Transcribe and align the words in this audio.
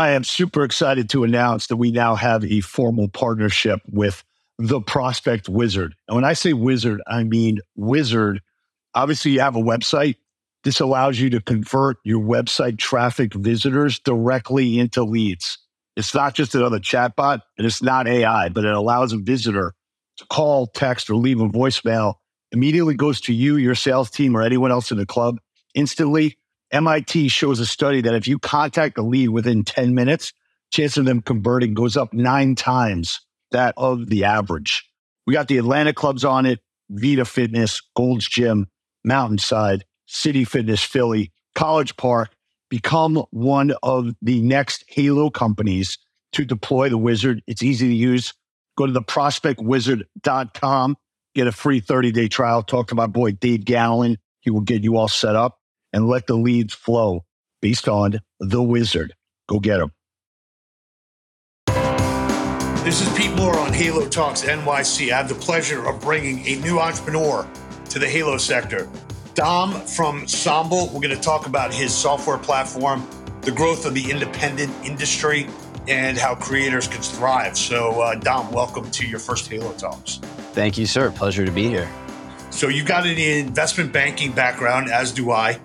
I 0.00 0.12
am 0.12 0.24
super 0.24 0.64
excited 0.64 1.10
to 1.10 1.24
announce 1.24 1.66
that 1.66 1.76
we 1.76 1.90
now 1.90 2.14
have 2.14 2.42
a 2.42 2.62
formal 2.62 3.08
partnership 3.08 3.80
with 3.86 4.24
the 4.58 4.80
Prospect 4.80 5.46
Wizard. 5.46 5.94
And 6.08 6.14
when 6.14 6.24
I 6.24 6.32
say 6.32 6.54
wizard, 6.54 7.02
I 7.06 7.22
mean 7.22 7.58
wizard. 7.76 8.40
Obviously, 8.94 9.32
you 9.32 9.40
have 9.40 9.56
a 9.56 9.62
website. 9.62 10.16
This 10.64 10.80
allows 10.80 11.20
you 11.20 11.28
to 11.28 11.40
convert 11.42 11.98
your 12.02 12.18
website 12.18 12.78
traffic 12.78 13.34
visitors 13.34 13.98
directly 13.98 14.78
into 14.78 15.04
leads. 15.04 15.58
It's 15.96 16.14
not 16.14 16.32
just 16.32 16.54
another 16.54 16.78
chatbot 16.78 17.42
and 17.58 17.66
it's 17.66 17.82
not 17.82 18.08
AI, 18.08 18.48
but 18.48 18.64
it 18.64 18.72
allows 18.72 19.12
a 19.12 19.18
visitor 19.18 19.74
to 20.16 20.26
call, 20.30 20.66
text, 20.68 21.10
or 21.10 21.16
leave 21.16 21.42
a 21.42 21.48
voicemail. 21.48 22.14
Immediately 22.52 22.94
goes 22.94 23.20
to 23.22 23.34
you, 23.34 23.56
your 23.56 23.74
sales 23.74 24.10
team, 24.10 24.34
or 24.34 24.40
anyone 24.40 24.72
else 24.72 24.90
in 24.90 24.96
the 24.96 25.04
club 25.04 25.40
instantly 25.74 26.38
MIT 26.72 27.28
shows 27.28 27.58
a 27.60 27.66
study 27.66 28.00
that 28.02 28.14
if 28.14 28.28
you 28.28 28.38
contact 28.38 28.98
a 28.98 29.02
lead 29.02 29.28
within 29.28 29.64
10 29.64 29.94
minutes, 29.94 30.32
chance 30.70 30.96
of 30.96 31.04
them 31.04 31.20
converting 31.20 31.74
goes 31.74 31.96
up 31.96 32.12
nine 32.12 32.54
times 32.54 33.20
that 33.50 33.74
of 33.76 34.08
the 34.08 34.24
average. 34.24 34.88
We 35.26 35.34
got 35.34 35.48
the 35.48 35.58
Atlanta 35.58 35.92
clubs 35.92 36.24
on 36.24 36.46
it, 36.46 36.60
VIDA 36.90 37.24
Fitness, 37.24 37.82
Gold's 37.96 38.28
Gym, 38.28 38.68
Mountainside, 39.04 39.84
City 40.06 40.44
Fitness 40.44 40.82
Philly, 40.82 41.32
College 41.54 41.96
Park. 41.96 42.30
Become 42.68 43.24
one 43.30 43.72
of 43.82 44.14
the 44.22 44.40
next 44.42 44.84
Halo 44.86 45.28
companies 45.28 45.98
to 46.32 46.44
deploy 46.44 46.88
the 46.88 46.98
wizard. 46.98 47.42
It's 47.48 47.64
easy 47.64 47.88
to 47.88 47.94
use. 47.94 48.32
Go 48.78 48.86
to 48.86 48.92
the 48.92 49.02
prospectwizard.com, 49.02 50.96
get 51.34 51.46
a 51.48 51.52
free 51.52 51.80
30 51.80 52.12
day 52.12 52.28
trial. 52.28 52.62
Talk 52.62 52.86
to 52.88 52.94
my 52.94 53.08
boy 53.08 53.32
Dave 53.32 53.64
Gallen. 53.64 54.18
He 54.38 54.50
will 54.50 54.60
get 54.60 54.84
you 54.84 54.96
all 54.96 55.08
set 55.08 55.34
up 55.34 55.59
and 55.92 56.08
let 56.08 56.26
the 56.26 56.36
leads 56.36 56.74
flow 56.74 57.24
based 57.60 57.88
on 57.88 58.20
the 58.38 58.62
wizard. 58.62 59.14
Go 59.48 59.58
get 59.58 59.78
them. 59.78 59.92
This 62.84 63.06
is 63.06 63.14
Pete 63.16 63.34
Moore 63.36 63.58
on 63.58 63.74
Halo 63.74 64.08
Talks 64.08 64.42
NYC. 64.42 65.12
I 65.12 65.16
have 65.18 65.28
the 65.28 65.34
pleasure 65.34 65.86
of 65.86 66.00
bringing 66.00 66.46
a 66.46 66.56
new 66.60 66.78
entrepreneur 66.78 67.46
to 67.90 67.98
the 67.98 68.08
Halo 68.08 68.38
sector. 68.38 68.88
Dom 69.34 69.72
from 69.82 70.26
Somble. 70.26 70.86
We're 70.86 71.00
going 71.00 71.14
to 71.14 71.20
talk 71.20 71.46
about 71.46 71.74
his 71.74 71.94
software 71.94 72.38
platform, 72.38 73.06
the 73.42 73.50
growth 73.50 73.84
of 73.84 73.94
the 73.94 74.10
independent 74.10 74.72
industry, 74.84 75.46
and 75.88 76.16
how 76.16 76.34
creators 76.34 76.88
can 76.88 77.02
thrive. 77.02 77.58
So, 77.58 78.00
uh, 78.00 78.14
Dom, 78.14 78.50
welcome 78.50 78.90
to 78.92 79.06
your 79.06 79.18
first 79.18 79.48
Halo 79.48 79.72
Talks. 79.72 80.16
Thank 80.52 80.78
you, 80.78 80.86
sir. 80.86 81.10
Pleasure 81.10 81.44
to 81.44 81.52
be 81.52 81.68
here. 81.68 81.90
So, 82.50 82.68
you've 82.68 82.86
got 82.86 83.06
an 83.06 83.18
investment 83.18 83.92
banking 83.92 84.32
background, 84.32 84.90
as 84.90 85.12
do 85.12 85.30
I. 85.32 85.60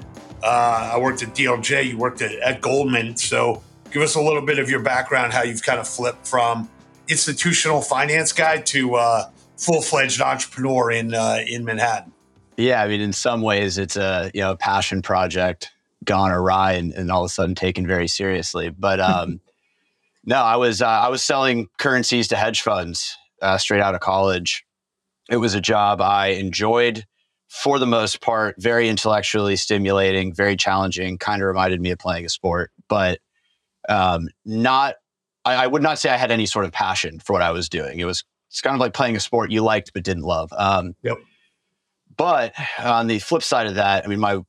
Uh, 0.45 0.91
I 0.93 0.99
worked 0.99 1.23
at 1.23 1.29
DLJ. 1.29 1.89
You 1.89 1.97
worked 1.97 2.21
at, 2.21 2.33
at 2.35 2.61
Goldman. 2.61 3.17
So 3.17 3.63
give 3.91 4.03
us 4.03 4.13
a 4.13 4.21
little 4.21 4.43
bit 4.43 4.59
of 4.59 4.69
your 4.69 4.79
background, 4.79 5.33
how 5.33 5.41
you've 5.41 5.63
kind 5.63 5.79
of 5.79 5.87
flipped 5.87 6.27
from 6.27 6.69
institutional 7.07 7.81
finance 7.81 8.31
guy 8.31 8.57
to 8.57 8.95
uh, 8.95 9.29
full 9.57 9.81
fledged 9.81 10.21
entrepreneur 10.21 10.91
in 10.91 11.15
uh, 11.15 11.39
in 11.47 11.65
Manhattan. 11.65 12.11
Yeah, 12.57 12.81
I 12.81 12.87
mean, 12.87 13.01
in 13.01 13.11
some 13.11 13.41
ways, 13.41 13.79
it's 13.79 13.97
a 13.97 14.29
you 14.33 14.41
know 14.41 14.51
a 14.51 14.57
passion 14.57 15.01
project 15.01 15.71
gone 16.03 16.31
awry 16.31 16.73
and, 16.73 16.93
and 16.93 17.11
all 17.11 17.23
of 17.23 17.27
a 17.27 17.33
sudden 17.33 17.55
taken 17.55 17.87
very 17.87 18.07
seriously. 18.07 18.69
But 18.69 18.99
um, 18.99 19.41
no, 20.25 20.37
I 20.37 20.57
was 20.57 20.81
uh, 20.81 20.87
I 20.87 21.09
was 21.09 21.23
selling 21.23 21.69
currencies 21.79 22.27
to 22.27 22.35
hedge 22.35 22.61
funds 22.61 23.17
uh, 23.41 23.57
straight 23.57 23.81
out 23.81 23.95
of 23.95 24.01
college. 24.01 24.63
It 25.27 25.37
was 25.37 25.55
a 25.55 25.61
job 25.61 26.01
I 26.01 26.27
enjoyed 26.27 27.05
for 27.55 27.79
the 27.79 27.87
most 27.87 28.19
part, 28.19 28.55
very 28.59 28.89
intellectually 28.89 29.55
stimulating, 29.55 30.33
very 30.33 30.57
challenging, 30.57 31.17
kind 31.17 31.41
of 31.41 31.47
reminded 31.47 31.79
me 31.79 31.89
of 31.89 31.97
playing 31.97 32.25
a 32.25 32.29
sport, 32.29 32.69
but 32.89 33.19
um, 33.87 34.27
not, 34.43 34.95
I, 35.45 35.63
I, 35.63 35.67
would 35.67 35.81
not 35.81 35.97
say 35.97 36.09
I 36.09 36.17
had 36.17 36.31
any 36.31 36.47
sort 36.47 36.65
of 36.65 36.73
passion 36.73 37.19
for 37.19 37.31
what 37.31 37.41
I 37.41 37.51
was 37.51 37.69
doing. 37.69 37.97
It 37.99 38.03
was, 38.03 38.25
it's 38.49 38.59
kind 38.59 38.73
of 38.73 38.81
like 38.81 38.93
playing 38.93 39.15
a 39.15 39.21
sport 39.21 39.51
you 39.51 39.63
liked 39.63 39.91
but 39.93 40.03
didn't 40.03 40.23
love. 40.23 40.49
Um, 40.51 40.95
yep. 41.01 41.15
But 42.17 42.53
on 42.77 43.07
the 43.07 43.19
flip 43.19 43.41
side 43.41 43.67
of 43.67 43.75
that, 43.75 44.03
I 44.03 44.07
mean, 44.07 44.19
my, 44.19 44.41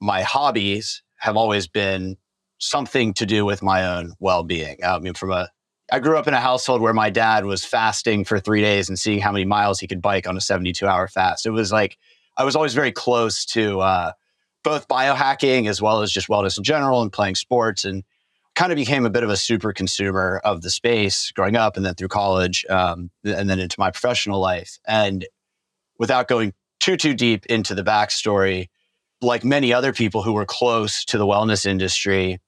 my 0.00 0.22
hobbies 0.22 1.02
have 1.16 1.36
always 1.36 1.68
been 1.68 2.16
something 2.58 3.12
to 3.14 3.26
do 3.26 3.44
with 3.44 3.62
my 3.62 3.86
own 3.94 4.14
well-being. 4.20 4.78
I 4.82 4.98
mean, 5.00 5.12
from 5.12 5.32
a, 5.32 5.50
I 5.92 5.98
grew 5.98 6.16
up 6.16 6.26
in 6.28 6.32
a 6.32 6.40
household 6.40 6.80
where 6.80 6.94
my 6.94 7.10
dad 7.10 7.44
was 7.44 7.62
fasting 7.62 8.24
for 8.24 8.40
three 8.40 8.62
days 8.62 8.88
and 8.88 8.98
seeing 8.98 9.20
how 9.20 9.32
many 9.32 9.44
miles 9.44 9.80
he 9.80 9.86
could 9.86 10.00
bike 10.00 10.26
on 10.26 10.36
a 10.38 10.40
72 10.40 10.86
hour 10.86 11.08
fast. 11.08 11.44
It 11.44 11.50
was 11.50 11.70
like, 11.70 11.98
I 12.36 12.44
was 12.44 12.56
always 12.56 12.74
very 12.74 12.92
close 12.92 13.44
to 13.46 13.80
uh, 13.80 14.12
both 14.62 14.88
biohacking 14.88 15.68
as 15.68 15.80
well 15.80 16.02
as 16.02 16.10
just 16.10 16.28
wellness 16.28 16.58
in 16.58 16.64
general 16.64 17.02
and 17.02 17.12
playing 17.12 17.36
sports 17.36 17.84
and 17.84 18.02
kind 18.54 18.72
of 18.72 18.76
became 18.76 19.04
a 19.04 19.10
bit 19.10 19.22
of 19.22 19.30
a 19.30 19.36
super 19.36 19.72
consumer 19.72 20.40
of 20.44 20.62
the 20.62 20.70
space 20.70 21.30
growing 21.32 21.56
up 21.56 21.76
and 21.76 21.84
then 21.84 21.94
through 21.94 22.08
college 22.08 22.64
um, 22.70 23.10
and 23.24 23.50
then 23.50 23.58
into 23.58 23.78
my 23.78 23.90
professional 23.90 24.40
life. 24.40 24.78
And 24.86 25.26
without 25.98 26.28
going 26.28 26.54
too, 26.80 26.96
too 26.96 27.14
deep 27.14 27.46
into 27.46 27.74
the 27.74 27.82
backstory, 27.82 28.68
like 29.20 29.44
many 29.44 29.72
other 29.72 29.92
people 29.92 30.22
who 30.22 30.32
were 30.32 30.44
close 30.44 31.04
to 31.06 31.18
the 31.18 31.26
wellness 31.26 31.66
industry 31.66 32.40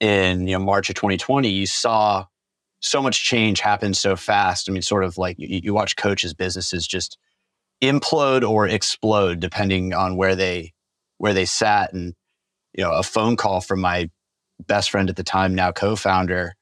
in 0.00 0.46
you 0.46 0.54
know 0.54 0.64
March 0.64 0.88
of 0.90 0.96
2020, 0.96 1.48
you 1.48 1.66
saw 1.66 2.26
so 2.80 3.00
much 3.00 3.24
change 3.24 3.60
happen 3.60 3.94
so 3.94 4.16
fast. 4.16 4.68
I 4.68 4.72
mean, 4.72 4.82
sort 4.82 5.04
of 5.04 5.16
like 5.16 5.38
you, 5.38 5.60
you 5.62 5.74
watch 5.74 5.96
coaches' 5.96 6.34
businesses 6.34 6.86
just 6.86 7.16
implode 7.88 8.48
or 8.48 8.66
explode 8.66 9.40
depending 9.40 9.94
on 9.94 10.16
where 10.16 10.34
they 10.34 10.72
where 11.18 11.34
they 11.34 11.44
sat. 11.44 11.92
And 11.92 12.14
you 12.74 12.84
know 12.84 12.92
a 12.92 13.02
phone 13.02 13.36
call 13.36 13.60
from 13.60 13.80
my 13.80 14.10
best 14.66 14.90
friend 14.90 15.08
at 15.10 15.16
the 15.16 15.24
time 15.24 15.54
now 15.54 15.72
co-founder 15.72 16.54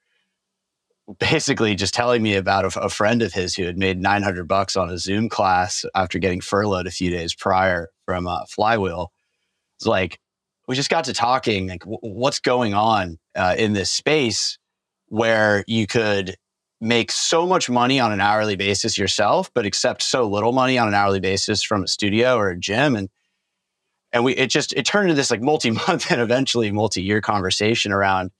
basically 1.19 1.75
just 1.75 1.95
telling 1.95 2.23
me 2.23 2.35
about 2.37 2.77
a, 2.77 2.81
a 2.81 2.89
friend 2.89 3.23
of 3.23 3.33
his 3.33 3.55
who 3.55 3.65
had 3.65 3.77
made 3.77 3.99
900 3.99 4.47
bucks 4.47 4.77
on 4.77 4.89
a 4.91 4.99
zoom 4.99 5.29
class 5.29 5.85
after 5.95 6.19
getting 6.19 6.41
furloughed 6.41 6.87
a 6.87 6.93
few 6.93 7.11
days 7.11 7.35
prior 7.35 7.89
from 8.07 8.27
uh, 8.27 8.45
flywheel. 8.47 9.13
It's 9.79 9.87
like 9.87 10.19
we 10.69 10.77
just 10.77 10.91
got 10.91 11.05
to 11.05 11.13
talking 11.13 11.69
like 11.69 11.81
w- 11.81 11.99
what's 12.03 12.39
going 12.39 12.73
on 12.75 13.19
uh, 13.35 13.55
in 13.59 13.73
this 13.73 13.91
space 13.91 14.59
where 15.09 15.65
you 15.67 15.87
could 15.87 16.37
make 16.83 17.13
so 17.13 17.47
much 17.47 17.71
money 17.71 18.01
on 18.01 18.11
an 18.11 18.21
hourly 18.21 18.57
basis 18.57 18.99
yourself, 18.99 19.53
but 19.55 19.65
accept 19.65 20.03
so 20.03 20.29
little 20.29 20.51
money 20.51 20.77
on 20.77 20.89
an 20.89 20.95
hourly 20.95 21.21
basis 21.21 21.63
from 21.63 21.85
a 21.85 21.89
studio 21.89 22.37
or 22.37 22.51
a 22.51 22.59
gym. 22.59 22.97
And 22.97 23.09
and 24.13 24.25
we 24.25 24.35
it 24.35 24.49
just 24.49 24.73
it 24.73 24.85
turned 24.85 25.09
into 25.09 25.15
this 25.15 25.31
like 25.31 25.41
multi-month 25.41 26.11
and 26.11 26.21
eventually 26.21 26.71
multi-year 26.73 27.21
conversation 27.21 27.93
around 27.93 28.33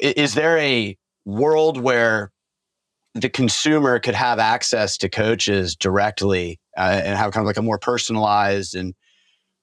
is 0.00 0.34
there 0.34 0.56
a 0.58 0.96
world 1.24 1.80
where 1.80 2.30
the 3.14 3.28
consumer 3.28 3.98
could 3.98 4.14
have 4.14 4.38
access 4.38 4.96
to 4.98 5.08
coaches 5.08 5.74
directly 5.74 6.60
uh, 6.76 7.00
and 7.02 7.18
have 7.18 7.32
kind 7.32 7.42
of 7.42 7.46
like 7.46 7.56
a 7.56 7.62
more 7.62 7.78
personalized 7.78 8.76
and 8.76 8.94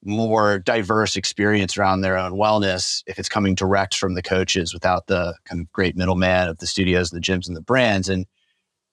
more 0.08 0.60
diverse 0.60 1.16
experience 1.16 1.78
around 1.78 2.02
their 2.02 2.18
own 2.18 2.34
wellness 2.34 3.04
if 3.06 3.20
it's 3.20 3.30
coming 3.30 3.54
direct 3.54 3.96
from 3.96 4.16
the 4.16 4.24
coaches 4.24 4.74
without 4.74 5.08
the 5.08 5.36
kind 5.46 5.62
of 5.62 5.72
great 5.72 5.96
middleman 5.96 6.48
of 6.48 6.58
the 6.60 6.68
studios, 6.68 7.12
the 7.12 7.20
gyms, 7.20 7.48
and 7.48 7.56
the 7.56 7.62
brands. 7.62 8.10
And 8.10 8.26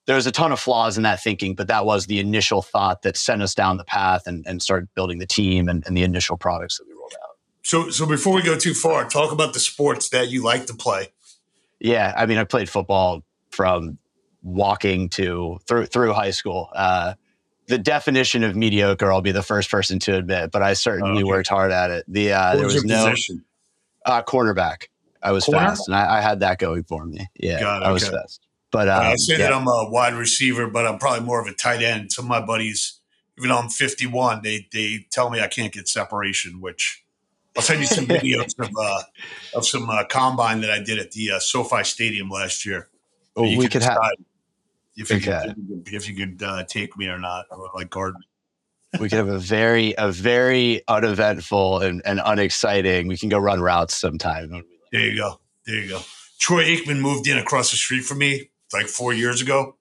there's 0.05 0.27
a 0.27 0.31
ton 0.31 0.51
of 0.51 0.59
flaws 0.59 0.97
in 0.97 1.03
that 1.03 1.23
thinking, 1.23 1.55
but 1.55 1.67
that 1.67 1.85
was 1.85 2.05
the 2.05 2.19
initial 2.19 2.61
thought 2.61 3.01
that 3.01 3.17
sent 3.17 3.41
us 3.41 3.55
down 3.55 3.77
the 3.77 3.85
path 3.85 4.27
and, 4.27 4.45
and 4.45 4.61
started 4.61 4.89
building 4.93 5.19
the 5.19 5.25
team 5.25 5.67
and, 5.67 5.83
and 5.87 5.97
the 5.97 6.03
initial 6.03 6.37
products 6.37 6.77
that 6.77 6.85
we 6.87 6.93
rolled 6.93 7.13
out. 7.23 7.37
So, 7.63 7.89
so 7.89 8.05
before 8.05 8.35
we 8.35 8.43
go 8.43 8.57
too 8.57 8.75
far, 8.75 9.09
talk 9.09 9.31
about 9.31 9.53
the 9.53 9.59
sports 9.59 10.09
that 10.09 10.29
you 10.29 10.43
like 10.43 10.67
to 10.67 10.75
play. 10.75 11.07
Yeah, 11.79 12.13
I 12.15 12.25
mean, 12.25 12.37
I 12.37 12.43
played 12.43 12.69
football 12.69 13.23
from 13.49 13.97
walking 14.43 15.09
to 15.09 15.57
through 15.67 15.87
through 15.87 16.13
high 16.13 16.31
school. 16.31 16.69
Uh, 16.73 17.15
the 17.67 17.77
definition 17.77 18.43
of 18.43 18.55
mediocre, 18.55 19.11
I'll 19.11 19.21
be 19.21 19.31
the 19.31 19.43
first 19.43 19.71
person 19.71 19.99
to 19.99 20.15
admit, 20.15 20.51
but 20.51 20.61
I 20.61 20.73
certainly 20.73 21.23
okay. 21.23 21.23
worked 21.23 21.49
hard 21.49 21.71
at 21.71 21.91
it. 21.91 22.05
The 22.07 22.33
uh, 22.33 22.55
there 22.55 22.65
was 22.65 22.83
no 22.83 23.13
uh, 24.05 24.21
cornerback. 24.23 24.85
I 25.21 25.31
was 25.31 25.45
Corner? 25.45 25.59
fast, 25.59 25.87
and 25.87 25.95
I, 25.95 26.17
I, 26.17 26.21
had 26.21 26.41
that 26.41 26.59
going 26.59 26.83
for 26.83 27.03
me. 27.03 27.27
Yeah, 27.35 27.67
I 27.67 27.91
was 27.91 28.07
fast. 28.07 28.45
But 28.71 28.89
um, 28.89 29.01
I 29.01 29.15
say 29.15 29.33
yeah. 29.33 29.49
that 29.49 29.53
I'm 29.53 29.67
a 29.67 29.89
wide 29.89 30.13
receiver, 30.13 30.67
but 30.67 30.85
I'm 30.85 30.99
probably 30.99 31.25
more 31.25 31.41
of 31.41 31.47
a 31.47 31.53
tight 31.53 31.81
end. 31.81 32.11
Some 32.11 32.25
of 32.25 32.29
my 32.29 32.45
buddies, 32.45 32.99
even 33.37 33.49
though 33.49 33.57
I'm 33.57 33.69
51, 33.69 34.41
they 34.43 34.67
they 34.71 35.07
tell 35.11 35.31
me 35.31 35.39
I 35.39 35.47
can't 35.47 35.73
get 35.73 35.87
separation. 35.87 36.61
Which 36.61 37.03
I'll 37.55 37.63
send 37.63 37.79
you 37.79 37.87
some 37.87 38.05
videos 38.05 38.53
of 38.59 38.69
uh, 38.79 39.01
of 39.55 39.65
some 39.65 39.89
uh, 39.89 40.03
combine 40.03 40.61
that 40.61 40.69
I 40.69 40.79
did 40.79 40.99
at 40.99 41.11
the 41.11 41.31
uh, 41.31 41.39
SoFi 41.39 41.83
Stadium 41.83 42.29
last 42.29 42.65
year. 42.65 42.89
Oh, 43.35 43.43
we 43.43 43.67
could 43.67 43.81
have 43.81 43.97
if 44.95 45.09
you 45.09 45.17
okay. 45.17 45.41
could, 45.47 45.93
if 45.93 46.09
you 46.09 46.15
could 46.15 46.41
uh, 46.43 46.63
take 46.65 46.97
me 46.97 47.07
or 47.07 47.17
not, 47.17 47.45
or 47.51 47.69
like 47.75 47.89
guard 47.89 48.15
me. 48.15 48.25
We 48.99 49.09
could 49.09 49.17
have 49.17 49.27
a 49.27 49.39
very 49.39 49.93
a 49.97 50.11
very 50.11 50.81
uneventful 50.87 51.81
and, 51.81 52.01
and 52.05 52.21
unexciting. 52.23 53.07
We 53.07 53.17
can 53.17 53.29
go 53.29 53.37
run 53.37 53.59
routes 53.59 53.95
sometime. 53.95 54.63
There 54.91 55.01
you 55.01 55.17
go. 55.17 55.39
There 55.65 55.75
you 55.75 55.89
go. 55.89 56.01
Troy 56.39 56.63
Aikman 56.63 56.99
moved 56.99 57.27
in 57.27 57.37
across 57.37 57.71
the 57.71 57.77
street 57.77 58.03
from 58.03 58.19
me 58.19 58.51
like 58.71 58.87
four 58.87 59.13
years 59.13 59.41
ago 59.41 59.75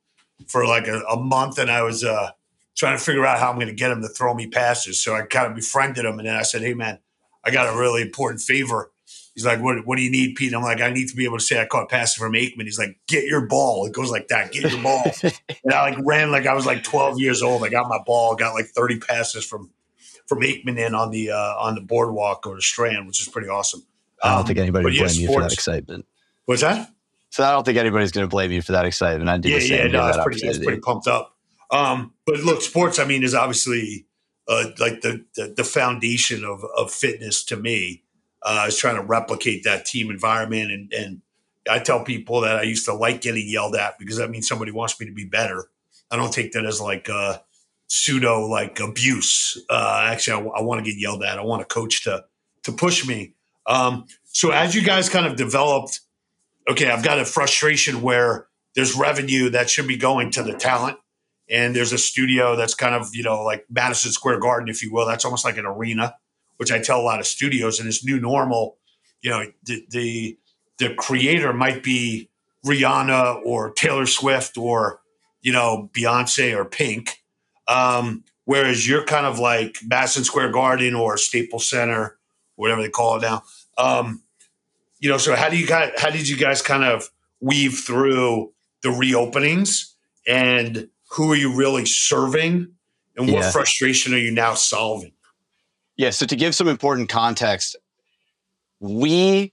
for 0.49 0.67
like 0.67 0.89
a, 0.89 1.01
a 1.03 1.17
month, 1.17 1.59
and 1.59 1.71
I 1.71 1.83
was 1.83 2.03
uh, 2.03 2.31
trying 2.77 2.99
to 2.99 3.05
figure 3.05 3.25
out 3.25 3.39
how 3.39 3.51
I'm 3.51 3.57
going 3.57 3.69
to 3.69 3.75
get 3.75 3.91
him 3.91 4.03
to 4.03 4.09
throw 4.09 4.35
me 4.35 4.49
passes. 4.49 5.01
So 5.03 5.15
I 5.15 5.23
kind 5.23 5.47
of 5.47 5.55
befriended 5.55 6.05
him, 6.05 6.19
and 6.19 6.27
then 6.27 6.35
I 6.35 6.43
said, 6.43 6.63
"Hey, 6.63 6.75
man, 6.75 6.99
I 7.45 7.51
got 7.51 7.73
a 7.73 7.79
really 7.79 8.03
important 8.03 8.41
favor 8.41 8.91
He's 9.35 9.45
like, 9.45 9.61
what, 9.61 9.85
what 9.85 9.97
do 9.97 10.03
you 10.03 10.11
need, 10.11 10.37
Pete? 10.37 10.55
I'm 10.55 10.63
like, 10.63 10.81
I 10.81 10.91
need 10.91 11.09
to 11.09 11.17
be 11.17 11.25
able 11.25 11.39
to 11.39 11.45
say 11.45 11.61
I 11.61 11.67
caught 11.67 11.89
passes 11.89 12.15
from 12.15 12.35
Aikman. 12.35 12.63
He's 12.63 12.79
like, 12.79 12.99
get 13.09 13.25
your 13.25 13.47
ball. 13.47 13.85
It 13.85 13.93
goes 13.93 14.11
like 14.11 14.29
that, 14.29 14.53
get 14.53 14.71
your 14.71 14.81
ball. 14.83 15.05
and 15.23 15.75
I 15.75 15.91
like 15.91 15.99
ran 16.05 16.31
like 16.31 16.47
I 16.47 16.55
was 16.55 16.67
like 16.67 16.85
12 16.85 17.19
years 17.19 17.43
old. 17.43 17.65
I 17.65 17.69
got 17.69 17.89
my 17.89 17.99
ball, 18.07 18.37
got 18.37 18.55
like 18.55 18.67
30 18.67 19.01
passes 19.01 19.45
from 19.45 19.71
from 20.27 20.41
Aikman 20.41 20.79
in 20.79 20.95
on 20.95 21.11
the 21.11 21.31
uh, 21.31 21.55
on 21.59 21.75
the 21.75 21.81
boardwalk 21.81 22.47
or 22.47 22.55
the 22.55 22.63
strand, 22.63 23.07
which 23.07 23.21
is 23.21 23.29
pretty 23.29 23.49
awesome. 23.49 23.85
I 24.23 24.31
don't 24.31 24.41
um, 24.41 24.47
think 24.47 24.59
anybody 24.59 24.85
would 24.85 24.95
yeah, 24.95 25.03
blame 25.03 25.11
sports, 25.11 25.21
you 25.21 25.35
for 25.35 25.41
that 25.43 25.53
excitement. 25.53 26.07
What's 26.45 26.63
that? 26.63 26.91
So 27.31 27.43
I 27.43 27.51
don't 27.51 27.65
think 27.65 27.79
anybody's 27.79 28.13
going 28.13 28.25
to 28.25 28.29
blame 28.29 28.53
you 28.53 28.63
for 28.63 28.73
that 28.73 28.85
excitement. 28.85 29.29
I 29.29 29.39
did 29.39 29.51
yeah, 29.51 29.59
the 29.59 29.67
same. 29.67 29.87
Yeah, 29.87 29.93
no, 29.93 30.07
it's 30.07 30.23
pretty, 30.23 30.47
it's 30.47 30.59
pretty 30.59 30.81
pumped 30.81 31.09
up. 31.09 31.35
Um, 31.71 32.13
but 32.27 32.39
look, 32.41 32.63
sports, 32.63 33.01
I 33.01 33.05
mean, 33.05 33.25
is 33.25 33.35
obviously 33.35 34.07
uh, 34.47 34.67
like 34.79 35.01
the, 35.01 35.25
the, 35.35 35.53
the 35.57 35.65
foundation 35.65 36.45
of 36.45 36.65
of 36.77 36.93
fitness 36.93 37.45
to 37.47 37.57
me. 37.57 38.04
Uh, 38.45 38.61
I 38.63 38.67
was 38.67 38.77
trying 38.77 38.97
to 38.97 39.03
replicate 39.03 39.65
that 39.65 39.87
team 39.87 40.11
environment, 40.11 40.71
and 40.71 40.93
and 40.93 41.23
I 41.71 41.79
tell 41.79 42.05
people 42.05 42.43
that 42.43 42.57
I 42.57 42.63
used 42.63 42.85
to 42.87 42.95
like 42.95 43.21
getting 43.21 43.49
yelled 43.49 43.75
at 43.75 43.99
because 43.99 44.19
that 44.19 44.31
means 44.31 44.47
somebody 44.47 44.71
wants 44.71 44.99
me 45.01 45.07
to 45.07 45.13
be 45.13 45.25
better. 45.25 45.69
I 46.11 46.17
don't 46.17 46.33
take 46.33 46.53
that 46.53 46.67
as 46.67 46.81
like 46.81 47.09
uh, 47.09 47.39
pseudo 47.87 48.47
like 48.47 48.81
abuse. 48.81 49.63
Uh, 49.69 50.09
actually, 50.11 50.49
I, 50.49 50.59
I 50.59 50.63
want 50.63 50.85
to 50.85 50.91
get 50.91 51.01
yelled 51.01 51.23
at. 51.23 51.39
I 51.39 51.43
want 51.43 51.63
a 51.63 51.67
coach 51.67 52.05
to 52.05 52.25
to 52.65 52.73
push 52.73 53.07
me. 53.07 53.35
Um, 53.67 54.07
so 54.25 54.51
as 54.51 54.75
you 54.75 54.83
guys 54.83 55.09
kind 55.09 55.27
of 55.27 55.37
developed, 55.37 56.01
okay, 56.69 56.91
I've 56.91 57.05
got 57.05 57.19
a 57.19 57.25
frustration 57.25 58.03
where 58.03 58.47
there's 58.75 58.95
revenue 58.95 59.51
that 59.51 59.71
should 59.71 59.89
be 59.89 59.97
going 59.97 60.31
to 60.33 60.43
the 60.43 60.53
talent 60.53 60.99
and 61.49 61.75
there's 61.77 61.93
a 61.93 61.99
studio 61.99 62.57
that's 62.57 62.75
kind 62.75 62.95
of 62.95 63.15
you 63.15 63.23
know 63.23 63.43
like 63.43 63.67
Madison 63.71 64.13
Square 64.13 64.41
Garden, 64.41 64.69
if 64.69 64.83
you 64.83 64.93
will. 64.93 65.07
That's 65.07 65.25
almost 65.25 65.45
like 65.45 65.57
an 65.57 65.67
arena, 65.67 66.17
which 66.57 66.73
I 66.73 66.79
tell 66.79 67.01
a 67.01 67.03
lot 67.03 67.21
of 67.21 67.27
studios. 67.27 67.79
And 67.79 67.89
this 67.89 68.05
new 68.05 68.21
normal, 68.21 68.77
you 69.23 69.31
know, 69.31 69.45
the 69.65 69.85
the, 69.91 70.39
the 70.79 70.95
creator 70.95 71.53
might 71.53 71.83
be 71.83 72.29
Rihanna 72.65 73.45
or 73.45 73.73
Taylor 73.73 74.07
Swift 74.07 74.57
or 74.57 75.01
you 75.43 75.53
know 75.53 75.91
Beyonce 75.93 76.57
or 76.57 76.65
Pink, 76.65 77.23
um, 77.69 78.25
whereas 78.45 78.89
you're 78.89 79.05
kind 79.05 79.27
of 79.27 79.39
like 79.39 79.79
Madison 79.87 80.25
Square 80.25 80.53
Garden 80.53 80.95
or 80.95 81.17
Staples 81.17 81.69
Center, 81.69 82.19
whatever 82.57 82.83
they 82.83 82.89
call 82.89 83.17
it 83.17 83.23
now. 83.23 83.43
Um, 83.77 84.23
you 85.01 85.11
know, 85.11 85.19
so 85.19 85.37
how 85.37 85.49
do 85.49 85.59
you 85.59 85.67
guys? 85.67 85.93
How 85.99 86.11
did 86.11 86.29
you 86.29 86.37
guys 86.37 86.63
kind 86.63 86.85
of 86.85 87.11
weave 87.41 87.79
through 87.79 88.53
the 88.83 88.89
reopenings 88.89 89.93
and 90.27 90.89
who 91.11 91.33
are 91.33 91.37
you 91.37 91.55
really 91.55 91.87
serving 91.87 92.69
and 93.17 93.27
what 93.27 93.43
yeah. 93.43 93.51
frustration 93.51 94.15
are 94.15 94.19
you 94.19 94.31
now 94.31 94.55
solving? 94.55 95.13
Yeah. 95.97 96.11
So 96.11 96.27
to 96.27 96.37
give 96.37 96.55
some 96.55 96.69
important 96.69 97.09
context, 97.09 97.77
we 98.81 99.53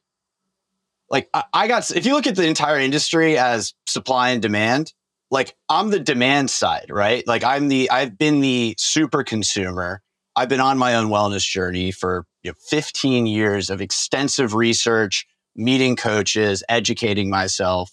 like 1.10 1.30
I, 1.54 1.68
got 1.68 1.92
if 1.92 2.06
you 2.06 2.14
look 2.14 2.26
at 2.26 2.36
the 2.36 2.48
entire 2.48 2.80
industry 2.80 3.38
as 3.38 3.74
supply 3.86 4.30
and 4.30 4.42
demand, 4.42 4.94
like 5.30 5.56
I'm 5.70 5.90
the 5.90 6.00
demand 6.00 6.50
side, 6.50 6.88
right? 6.90 7.26
Like 7.28 7.44
I'm 7.44 7.68
the 7.68 7.90
I've 7.92 8.18
been 8.18 8.40
the 8.40 8.76
super 8.78 9.24
consumer. 9.24 10.02
I've 10.36 10.50
been 10.50 10.62
on 10.62 10.78
my 10.78 10.96
own 10.96 11.10
wellness 11.10 11.48
journey 11.48 11.92
for 11.92 12.26
you 12.44 12.52
know, 12.52 12.56
15 12.70 13.28
years 13.28 13.70
of 13.70 13.82
extensive 13.82 14.54
research, 14.54 15.28
meeting 15.56 15.98
coaches, 15.98 16.64
educating 16.70 17.30
myself. 17.30 17.92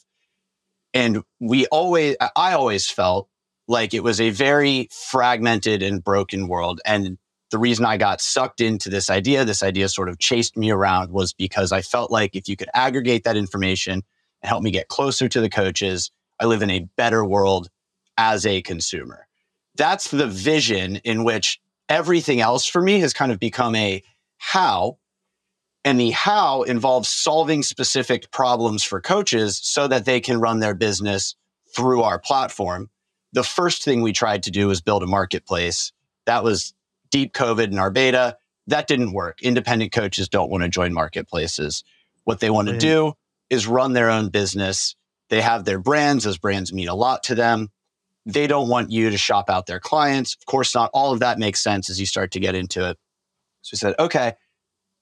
And 0.95 1.23
we 1.41 1.67
always 1.67 2.17
I 2.21 2.53
always 2.53 2.89
felt 2.89 3.29
like 3.67 3.93
it 3.93 4.03
was 4.03 4.21
a 4.21 4.31
very 4.31 4.89
fragmented 5.11 5.83
and 5.83 6.03
broken 6.03 6.49
world. 6.49 6.81
And 6.87 7.19
the 7.51 7.59
reason 7.59 7.85
I 7.85 7.97
got 7.97 8.21
sucked 8.21 8.61
into 8.61 8.91
this 8.91 9.11
idea, 9.11 9.45
this 9.45 9.63
idea 9.63 9.89
sort 9.89 10.09
of 10.09 10.19
chased 10.19 10.57
me 10.57 10.71
around, 10.71 11.11
was 11.11 11.33
because 11.33 11.73
I 11.73 11.83
felt 11.83 12.11
like 12.11 12.37
if 12.37 12.49
you 12.49 12.57
could 12.57 12.69
aggregate 12.75 13.25
that 13.25 13.37
information 13.37 14.03
and 14.43 14.49
help 14.49 14.63
me 14.63 14.71
get 14.71 14.89
closer 14.89 15.29
to 15.29 15.41
the 15.41 15.49
coaches, 15.49 16.11
I 16.39 16.47
live 16.47 16.63
in 16.63 16.71
a 16.71 16.87
better 16.97 17.25
world 17.25 17.69
as 18.17 18.47
a 18.47 18.63
consumer. 18.63 19.27
That's 19.77 20.11
the 20.11 20.27
vision 20.27 20.97
in 20.97 21.25
which 21.25 21.61
everything 21.89 22.41
else 22.41 22.67
for 22.67 22.83
me 22.83 23.01
has 23.01 23.13
kind 23.13 23.33
of 23.33 23.39
become 23.39 23.75
a 23.75 24.03
how. 24.37 24.99
And 25.85 25.99
the 25.99 26.11
how 26.11 26.63
involves 26.65 27.09
solving 27.09 27.63
specific 27.63 28.31
problems 28.31 28.83
for 28.83 29.01
coaches 29.01 29.59
so 29.63 29.89
that 29.89 30.05
they 30.05 30.21
can 30.21 30.41
run 30.41 30.59
their 30.59 30.75
business 30.75 31.35
through 31.75 32.03
our 32.03 32.19
platform 32.19 32.91
the 33.33 33.43
first 33.43 33.85
thing 33.85 34.03
we 34.03 34.13
tried 34.13 34.43
to 34.45 34.51
do 34.51 34.69
was 34.69 34.81
build 34.81 35.03
a 35.03 35.07
marketplace. 35.07 35.93
That 36.27 36.45
was 36.45 36.75
deep 37.11 37.33
COVID 37.33 37.71
in 37.71 37.79
our 37.79 37.91
beta. 37.91 38.37
That 38.67 38.87
didn't 38.87 39.13
work. 39.13 39.43
Independent 39.43 39.93
coaches 39.93 40.29
don't 40.29 40.51
want 40.51 40.63
to 40.63 40.69
join 40.69 40.93
marketplaces. 40.93 41.85
What 42.25 42.41
they 42.41 42.51
want 42.51 42.69
to 42.69 42.79
do 42.79 43.15
is 43.49 43.67
run 43.67 43.95
their 43.95 44.11
own 44.11 44.29
business. 44.29 44.95
They 45.31 45.41
have 45.41 45.65
their 45.65 45.79
brands. 45.79 46.25
Those 46.25 46.39
brands 46.39 46.73
mean 46.73 46.89
a 46.89 46.95
lot 46.95 47.23
to 47.25 47.35
them. 47.35 47.71
They 48.27 48.47
don't 48.47 48.69
want 48.69 48.91
you 48.91 49.09
to 49.09 49.17
shop 49.17 49.49
out 49.49 49.67
their 49.67 49.81
clients. 49.81 50.35
Of 50.35 50.45
course, 50.45 50.75
not 50.75 50.91
all 50.93 51.13
of 51.13 51.21
that 51.21 51.39
makes 51.39 51.61
sense 51.61 51.89
as 51.89 51.99
you 51.99 52.05
start 52.05 52.33
to 52.33 52.41
get 52.41 52.55
into 52.55 52.89
it. 52.89 52.99
So 53.63 53.71
we 53.73 53.79
said, 53.79 53.95
okay, 53.99 54.35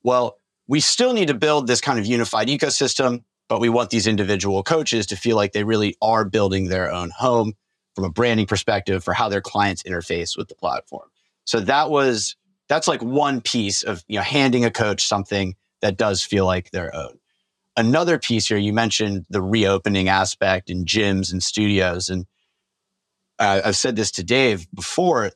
well, 0.05 0.39
we 0.69 0.79
still 0.79 1.13
need 1.13 1.29
to 1.29 1.35
build 1.35 1.67
this 1.67 1.81
kind 1.81 1.99
of 1.99 2.07
unified 2.07 2.47
ecosystem, 2.49 3.25
but 3.49 3.61
we 3.61 3.69
want 3.69 3.91
these 3.91 4.07
individual 4.07 4.63
coaches 4.63 5.07
to 5.09 5.17
feel 5.17 5.37
like 5.37 5.53
they 5.53 5.65
really 5.65 5.97
are 6.01 6.25
building 6.25 6.69
their 6.69 6.93
own 6.93 7.11
home 7.11 7.55
from 7.97 8.05
a 8.05 8.11
branding 8.11 8.47
perspective 8.47 9.03
for 9.03 9.15
how 9.15 9.29
their 9.29 9.41
clients 9.41 9.83
interface 9.83 10.37
with 10.37 10.49
the 10.49 10.55
platform. 10.55 11.09
So 11.47 11.61
that 11.61 11.91
was 11.91 12.37
that's 12.69 12.89
like 12.89 13.03
one 13.03 13.41
piece 13.41 13.83
of 13.83 14.05
you 14.09 14.17
know 14.17 14.23
handing 14.23 14.65
a 14.65 14.71
coach 14.71 15.07
something 15.07 15.55
that 15.81 15.97
does 15.97 16.23
feel 16.23 16.45
like 16.45 16.71
their 16.71 16.95
own. 16.95 17.19
Another 17.77 18.19
piece 18.19 18.49
here, 18.49 18.59
you 18.59 18.73
mentioned 18.73 19.27
the 19.31 19.43
reopening 19.43 20.09
aspect 20.09 20.71
in 20.71 20.85
gyms 20.85 21.33
and 21.33 21.43
studios, 21.43 22.09
and 22.09 22.27
I've 23.39 23.77
said 23.77 23.97
this 23.97 24.11
to 24.13 24.25
Dave 24.25 24.67
before. 24.75 25.31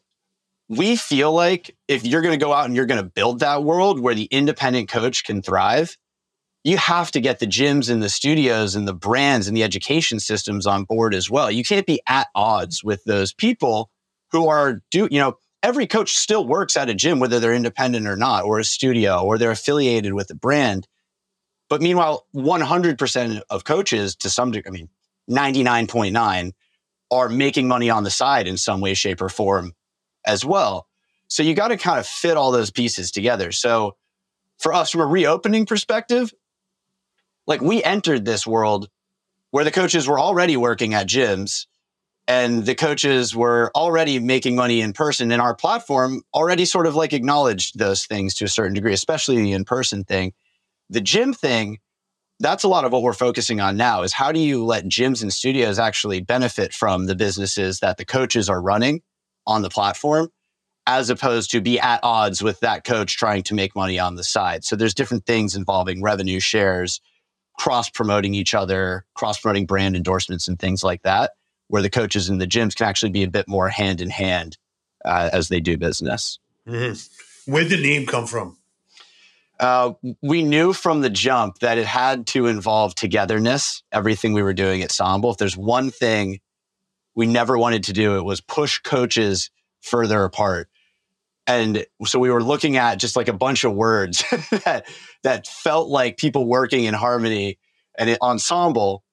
We 0.69 0.95
feel 0.95 1.33
like 1.33 1.77
if 1.89 2.07
you're 2.07 2.23
going 2.23 2.39
to 2.39 2.45
go 2.45 2.53
out 2.53 2.65
and 2.65 2.77
you're 2.77 2.87
going 2.87 3.03
to 3.03 3.09
build 3.09 3.41
that 3.41 3.65
world 3.65 3.99
where 3.99 4.15
the 4.15 4.27
independent 4.27 4.89
coach 4.89 5.25
can 5.25 5.43
thrive, 5.43 5.97
you 6.63 6.77
have 6.77 7.11
to 7.11 7.21
get 7.21 7.41
the 7.41 7.47
gyms 7.47 7.91
and 7.91 8.03
the 8.03 8.09
studios 8.09 8.77
and 8.77 8.87
the 8.87 8.95
brands 8.95 9.49
and 9.49 9.57
the 9.57 9.65
education 9.65 10.21
systems 10.21 10.67
on 10.67 10.85
board 10.85 11.13
as 11.13 11.29
well. 11.29 11.51
You 11.51 11.65
can't 11.65 11.87
be 11.87 12.01
at 12.07 12.29
odds 12.35 12.85
with 12.85 13.03
those 13.05 13.33
people 13.33 13.91
who 14.31 14.49
are 14.49 14.81
do 14.91 15.09
you 15.11 15.19
know 15.19 15.37
every 15.63 15.87
coach 15.87 16.17
still 16.17 16.47
works 16.47 16.77
at 16.77 16.89
a 16.89 16.95
gym 16.95 17.19
whether 17.19 17.41
they're 17.41 17.55
independent 17.55 18.07
or 18.07 18.17
not 18.17 18.45
or 18.45 18.59
a 18.59 18.65
studio 18.65 19.23
or 19.23 19.39
they're 19.39 19.51
affiliated 19.51 20.15
with 20.15 20.31
a 20.31 20.35
brand. 20.35 20.87
But 21.69 21.83
meanwhile, 21.83 22.27
100% 22.35 23.43
of 23.49 23.65
coaches 23.65 24.17
to 24.17 24.31
some 24.31 24.51
degree, 24.51 24.69
I 24.69 24.73
mean 24.73 24.89
99.9 25.31 26.53
are 27.11 27.29
making 27.29 27.69
money 27.69 27.91
on 27.91 28.05
the 28.05 28.11
side 28.11 28.47
in 28.47 28.57
some 28.57 28.81
way 28.81 28.95
shape 28.95 29.21
or 29.21 29.29
form 29.29 29.73
as 30.25 30.45
well. 30.45 30.87
So 31.29 31.43
you 31.43 31.55
got 31.55 31.69
to 31.69 31.77
kind 31.77 31.99
of 31.99 32.07
fit 32.07 32.37
all 32.37 32.51
those 32.51 32.71
pieces 32.71 33.11
together. 33.11 33.53
So 33.53 33.97
for 34.59 34.73
us 34.73 34.91
from 34.91 35.01
a 35.01 35.07
reopening 35.07 35.67
perspective, 35.67 36.33
like 37.47 37.61
we 37.61 37.83
entered 37.83 38.25
this 38.25 38.47
world 38.47 38.89
where 39.51 39.65
the 39.65 39.71
coaches 39.71 40.07
were 40.07 40.19
already 40.19 40.57
working 40.57 40.95
at 40.95 41.09
gyms 41.09 41.67
and 42.31 42.65
the 42.65 42.77
coaches 42.77 43.35
were 43.35 43.73
already 43.75 44.21
making 44.21 44.55
money 44.55 44.81
in 44.81 44.93
person 44.93 45.33
and 45.33 45.43
our 45.43 45.53
platform 45.53 46.23
already 46.33 46.65
sort 46.65 46.87
of 46.87 46.95
like 46.95 47.13
acknowledged 47.13 47.77
those 47.77 48.05
things 48.05 48.35
to 48.35 48.45
a 48.45 48.49
certain 48.49 48.73
degree 48.73 48.93
especially 48.93 49.43
the 49.43 49.51
in-person 49.51 50.05
thing. 50.05 50.33
The 50.91 51.01
gym 51.01 51.35
thing 51.35 51.79
that's 52.39 52.63
a 52.63 52.69
lot 52.69 52.85
of 52.85 52.93
what 52.93 53.03
we're 53.03 53.15
focusing 53.15 53.61
on 53.61 53.77
now 53.77 54.03
is 54.03 54.13
how 54.13 54.31
do 54.31 54.39
you 54.39 54.65
let 54.65 54.85
gyms 54.85 55.23
and 55.23 55.33
studios 55.33 55.81
actually 55.81 56.21
benefit 56.21 56.73
from 56.73 57.07
the 57.07 57.17
businesses 57.17 57.81
that 57.81 57.97
the 57.97 58.05
coaches 58.05 58.49
are 58.49 58.63
running 58.63 59.03
on 59.45 59.63
the 59.63 59.69
platform 59.69 60.29
as 60.87 61.11
opposed 61.11 61.51
to 61.51 61.61
be 61.61 61.81
at 61.81 61.99
odds 62.05 62.43
with 62.43 62.61
that 62.61 62.85
coach 62.85 63.17
trying 63.17 63.43
to 63.43 63.55
make 63.55 63.75
money 63.75 63.99
on 63.99 64.15
the 64.15 64.25
side. 64.25 64.63
So 64.63 64.77
there's 64.77 64.95
different 64.95 65.27
things 65.27 65.57
involving 65.57 66.01
revenue 66.01 66.39
shares 66.39 67.01
cross 67.59 67.91
promoting 67.91 68.35
each 68.35 68.55
other, 68.55 69.05
cross 69.15 69.41
promoting 69.41 69.67
brand 69.67 69.95
endorsements 69.95 70.49
and 70.49 70.59
things 70.59 70.83
like 70.83 71.03
that, 71.03 71.33
where 71.71 71.83
the 71.83 71.91
coaches 71.91 72.29
and 72.29 72.41
the 72.41 72.47
gyms 72.47 72.75
can 72.75 72.87
actually 72.87 73.13
be 73.13 73.23
a 73.23 73.31
bit 73.31 73.49
more 73.49 73.69
hand 73.69 74.01
in 74.01 74.11
hand 74.11 74.59
uh, 75.05 75.31
as 75.33 75.49
they 75.49 75.61
do 75.61 75.79
business. 75.79 76.39
Mm-hmm. 76.67 77.53
Where 77.53 77.63
did 77.63 77.79
the 77.79 77.83
name 77.83 78.07
come 78.07 78.27
from? 78.27 78.59
Uh, 79.59 79.93
we 80.23 80.43
knew 80.43 80.73
from 80.73 81.01
the 81.01 81.11
jump 81.11 81.59
that 81.59 81.79
it 81.79 81.87
had 81.87 82.27
to 82.27 82.47
involve 82.47 82.95
togetherness, 82.95 83.83
everything 83.93 84.33
we 84.33 84.43
were 84.43 84.55
doing 84.55 84.83
at 84.83 84.91
Somble. 84.91 85.31
If 85.31 85.37
there's 85.37 85.57
one 85.57 85.91
thing 85.91 86.41
we 87.15 87.27
never 87.27 87.57
wanted 87.59 87.85
to 87.85 87.93
do, 87.93 88.17
it 88.17 88.25
was 88.25 88.41
push 88.41 88.79
coaches 88.79 89.51
further 89.81 90.25
apart. 90.25 90.69
And 91.47 91.85
so 92.05 92.19
we 92.19 92.31
were 92.31 92.43
looking 92.43 92.79
at 92.79 92.99
just 92.99 93.17
like 93.17 93.29
a 93.29 93.33
bunch 93.33 93.65
of 93.65 93.75
words 93.75 94.25
that 94.65 94.87
that 95.23 95.47
felt 95.47 95.89
like 95.89 96.17
people 96.17 96.47
working 96.47 96.85
in 96.85 96.95
harmony 96.95 97.59
and 97.99 98.11
it, 98.11 98.19
ensemble 98.23 99.05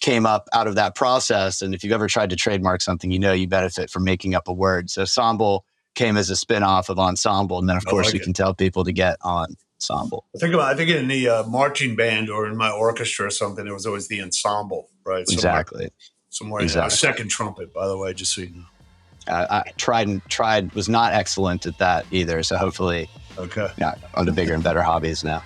came 0.00 0.26
up 0.26 0.48
out 0.52 0.66
of 0.66 0.74
that 0.74 0.94
process. 0.94 1.62
And 1.62 1.74
if 1.74 1.82
you've 1.82 1.92
ever 1.92 2.08
tried 2.08 2.30
to 2.30 2.36
trademark 2.36 2.82
something, 2.82 3.10
you 3.10 3.18
know 3.18 3.32
you 3.32 3.46
benefit 3.46 3.90
from 3.90 4.04
making 4.04 4.34
up 4.34 4.48
a 4.48 4.52
word. 4.52 4.90
So 4.90 5.04
Somble 5.04 5.64
came 5.94 6.16
as 6.16 6.30
a 6.30 6.34
spinoff 6.34 6.88
of 6.88 6.98
ensemble. 6.98 7.58
And 7.58 7.68
then 7.68 7.76
of 7.76 7.86
course 7.86 8.06
like 8.06 8.14
we 8.14 8.20
it. 8.20 8.24
can 8.24 8.32
tell 8.32 8.54
people 8.54 8.84
to 8.84 8.92
get 8.92 9.16
on 9.22 9.56
ensemble. 9.90 10.24
I 10.34 10.38
think 10.38 10.54
about 10.54 10.72
I 10.72 10.76
think 10.76 10.90
in 10.90 11.08
the 11.08 11.28
uh, 11.28 11.42
marching 11.44 11.96
band 11.96 12.30
or 12.30 12.46
in 12.46 12.56
my 12.56 12.70
orchestra 12.70 13.26
or 13.26 13.30
something, 13.30 13.64
there 13.64 13.74
was 13.74 13.86
always 13.86 14.08
the 14.08 14.20
ensemble, 14.20 14.88
right? 15.04 15.26
Somewhere, 15.28 15.60
exactly. 15.60 15.90
Somewhere, 16.30 16.62
exactly. 16.62 16.96
second 16.96 17.28
trumpet, 17.28 17.72
by 17.72 17.86
the 17.86 17.96
way, 17.96 18.12
just 18.14 18.34
so 18.34 18.42
you 18.42 18.50
know. 18.50 18.64
Uh, 19.26 19.62
I 19.64 19.70
tried 19.76 20.08
and 20.08 20.24
tried 20.28 20.72
was 20.74 20.88
not 20.88 21.14
excellent 21.14 21.64
at 21.64 21.78
that 21.78 22.04
either. 22.10 22.42
So 22.42 22.56
hopefully, 22.56 23.08
okay, 23.38 23.68
yeah, 23.78 23.94
on 24.14 24.26
to 24.26 24.32
bigger 24.32 24.52
and 24.52 24.62
better 24.62 24.82
hobbies 24.82 25.24
now. 25.24 25.42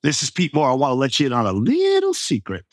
This 0.00 0.22
is 0.22 0.30
Pete 0.30 0.54
Moore. 0.54 0.70
I 0.70 0.74
want 0.74 0.92
to 0.92 0.94
let 0.94 1.18
you 1.18 1.26
in 1.26 1.32
on 1.32 1.44
a 1.44 1.52
little 1.52 2.14
secret. 2.14 2.64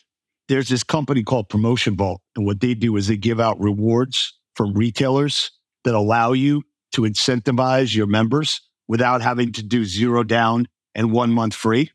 There's 0.47 0.69
this 0.69 0.83
company 0.83 1.23
called 1.23 1.49
Promotion 1.49 1.97
Vault, 1.97 2.21
and 2.35 2.45
what 2.45 2.61
they 2.61 2.75
do 2.75 2.95
is 2.97 3.07
they 3.07 3.17
give 3.17 3.39
out 3.39 3.59
rewards 3.59 4.31
from 4.55 4.73
retailers 4.73 5.49
that 5.85 5.95
allow 5.95 6.33
you 6.33 6.61
to 6.91 7.01
incentivize 7.01 7.95
your 7.95 8.05
members 8.05 8.61
without 8.87 9.23
having 9.23 9.51
to 9.53 9.63
do 9.63 9.85
zero 9.85 10.23
down 10.23 10.67
and 10.93 11.11
one 11.11 11.31
month 11.31 11.55
free, 11.55 11.89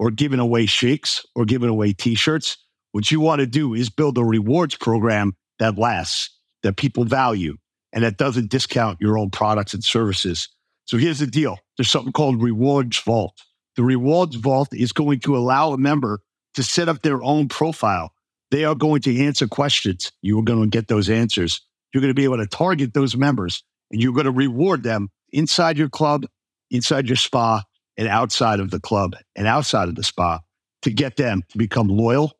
or 0.00 0.10
giving 0.10 0.40
away 0.40 0.66
shakes 0.66 1.24
or 1.36 1.44
giving 1.44 1.68
away 1.68 1.92
t-shirts. 1.92 2.56
What 2.90 3.08
you 3.12 3.20
want 3.20 3.38
to 3.38 3.46
do 3.46 3.74
is 3.74 3.88
build 3.88 4.18
a 4.18 4.24
rewards 4.24 4.74
program 4.74 5.36
that 5.60 5.78
lasts, 5.78 6.28
that 6.64 6.76
people 6.76 7.04
value, 7.04 7.56
and 7.92 8.02
that 8.02 8.16
doesn't 8.16 8.50
discount 8.50 9.00
your 9.00 9.16
own 9.16 9.30
products 9.30 9.74
and 9.74 9.84
services. 9.84 10.48
So 10.86 10.96
here's 10.96 11.20
the 11.20 11.28
deal. 11.28 11.58
There's 11.78 11.88
something 11.88 12.12
called 12.12 12.42
Rewards 12.42 12.98
Vault. 12.98 13.40
The 13.76 13.82
Rewards 13.82 14.36
Vault 14.36 14.68
is 14.72 14.92
going 14.92 15.20
to 15.20 15.36
allow 15.36 15.72
a 15.72 15.78
member 15.78 16.20
to 16.54 16.62
set 16.62 16.88
up 16.88 17.02
their 17.02 17.22
own 17.22 17.48
profile. 17.48 18.12
They 18.50 18.64
are 18.64 18.74
going 18.74 19.00
to 19.02 19.24
answer 19.24 19.48
questions. 19.48 20.12
You 20.20 20.38
are 20.38 20.44
going 20.44 20.62
to 20.62 20.68
get 20.68 20.88
those 20.88 21.08
answers. 21.08 21.60
You're 21.92 22.02
going 22.02 22.10
to 22.10 22.14
be 22.14 22.24
able 22.24 22.38
to 22.38 22.46
target 22.46 22.92
those 22.94 23.16
members 23.16 23.62
and 23.90 24.00
you're 24.00 24.12
going 24.12 24.26
to 24.26 24.32
reward 24.32 24.82
them 24.82 25.10
inside 25.32 25.78
your 25.78 25.88
club, 25.88 26.26
inside 26.70 27.06
your 27.06 27.16
spa, 27.16 27.62
and 27.96 28.08
outside 28.08 28.58
of 28.58 28.70
the 28.70 28.80
club 28.80 29.14
and 29.36 29.46
outside 29.46 29.88
of 29.88 29.94
the 29.94 30.02
spa 30.02 30.40
to 30.80 30.90
get 30.90 31.16
them 31.16 31.42
to 31.50 31.58
become 31.58 31.88
loyal, 31.88 32.32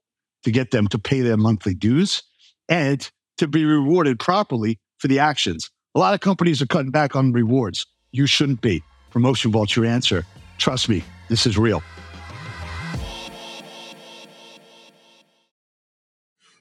to 0.45 0.51
get 0.51 0.71
them 0.71 0.89
to 0.89 0.99
pay 0.99 1.21
their 1.21 1.37
monthly 1.37 1.75
dues, 1.75 2.23
and 2.69 3.11
to 3.39 3.47
be 3.47 3.65
rewarded 3.65 4.19
properly 4.19 4.81
for 4.99 5.09
the 5.09 5.19
actions. 5.19 5.71
A 5.95 5.99
lot 5.99 6.15
of 6.15 6.21
companies 6.21 6.63
are 6.63 6.67
cutting 6.67 6.91
back 6.91 7.15
on 7.15 7.33
rewards. 7.33 7.87
You 8.13 8.27
shouldn't 8.27 8.63
be. 8.63 8.83
Promotion 9.11 9.53
Vault's 9.53 9.77
your 9.77 9.85
answer. 9.85 10.25
Trust 10.59 10.89
me, 10.89 11.05
this 11.33 11.47
is 11.47 11.57
real. 11.57 11.83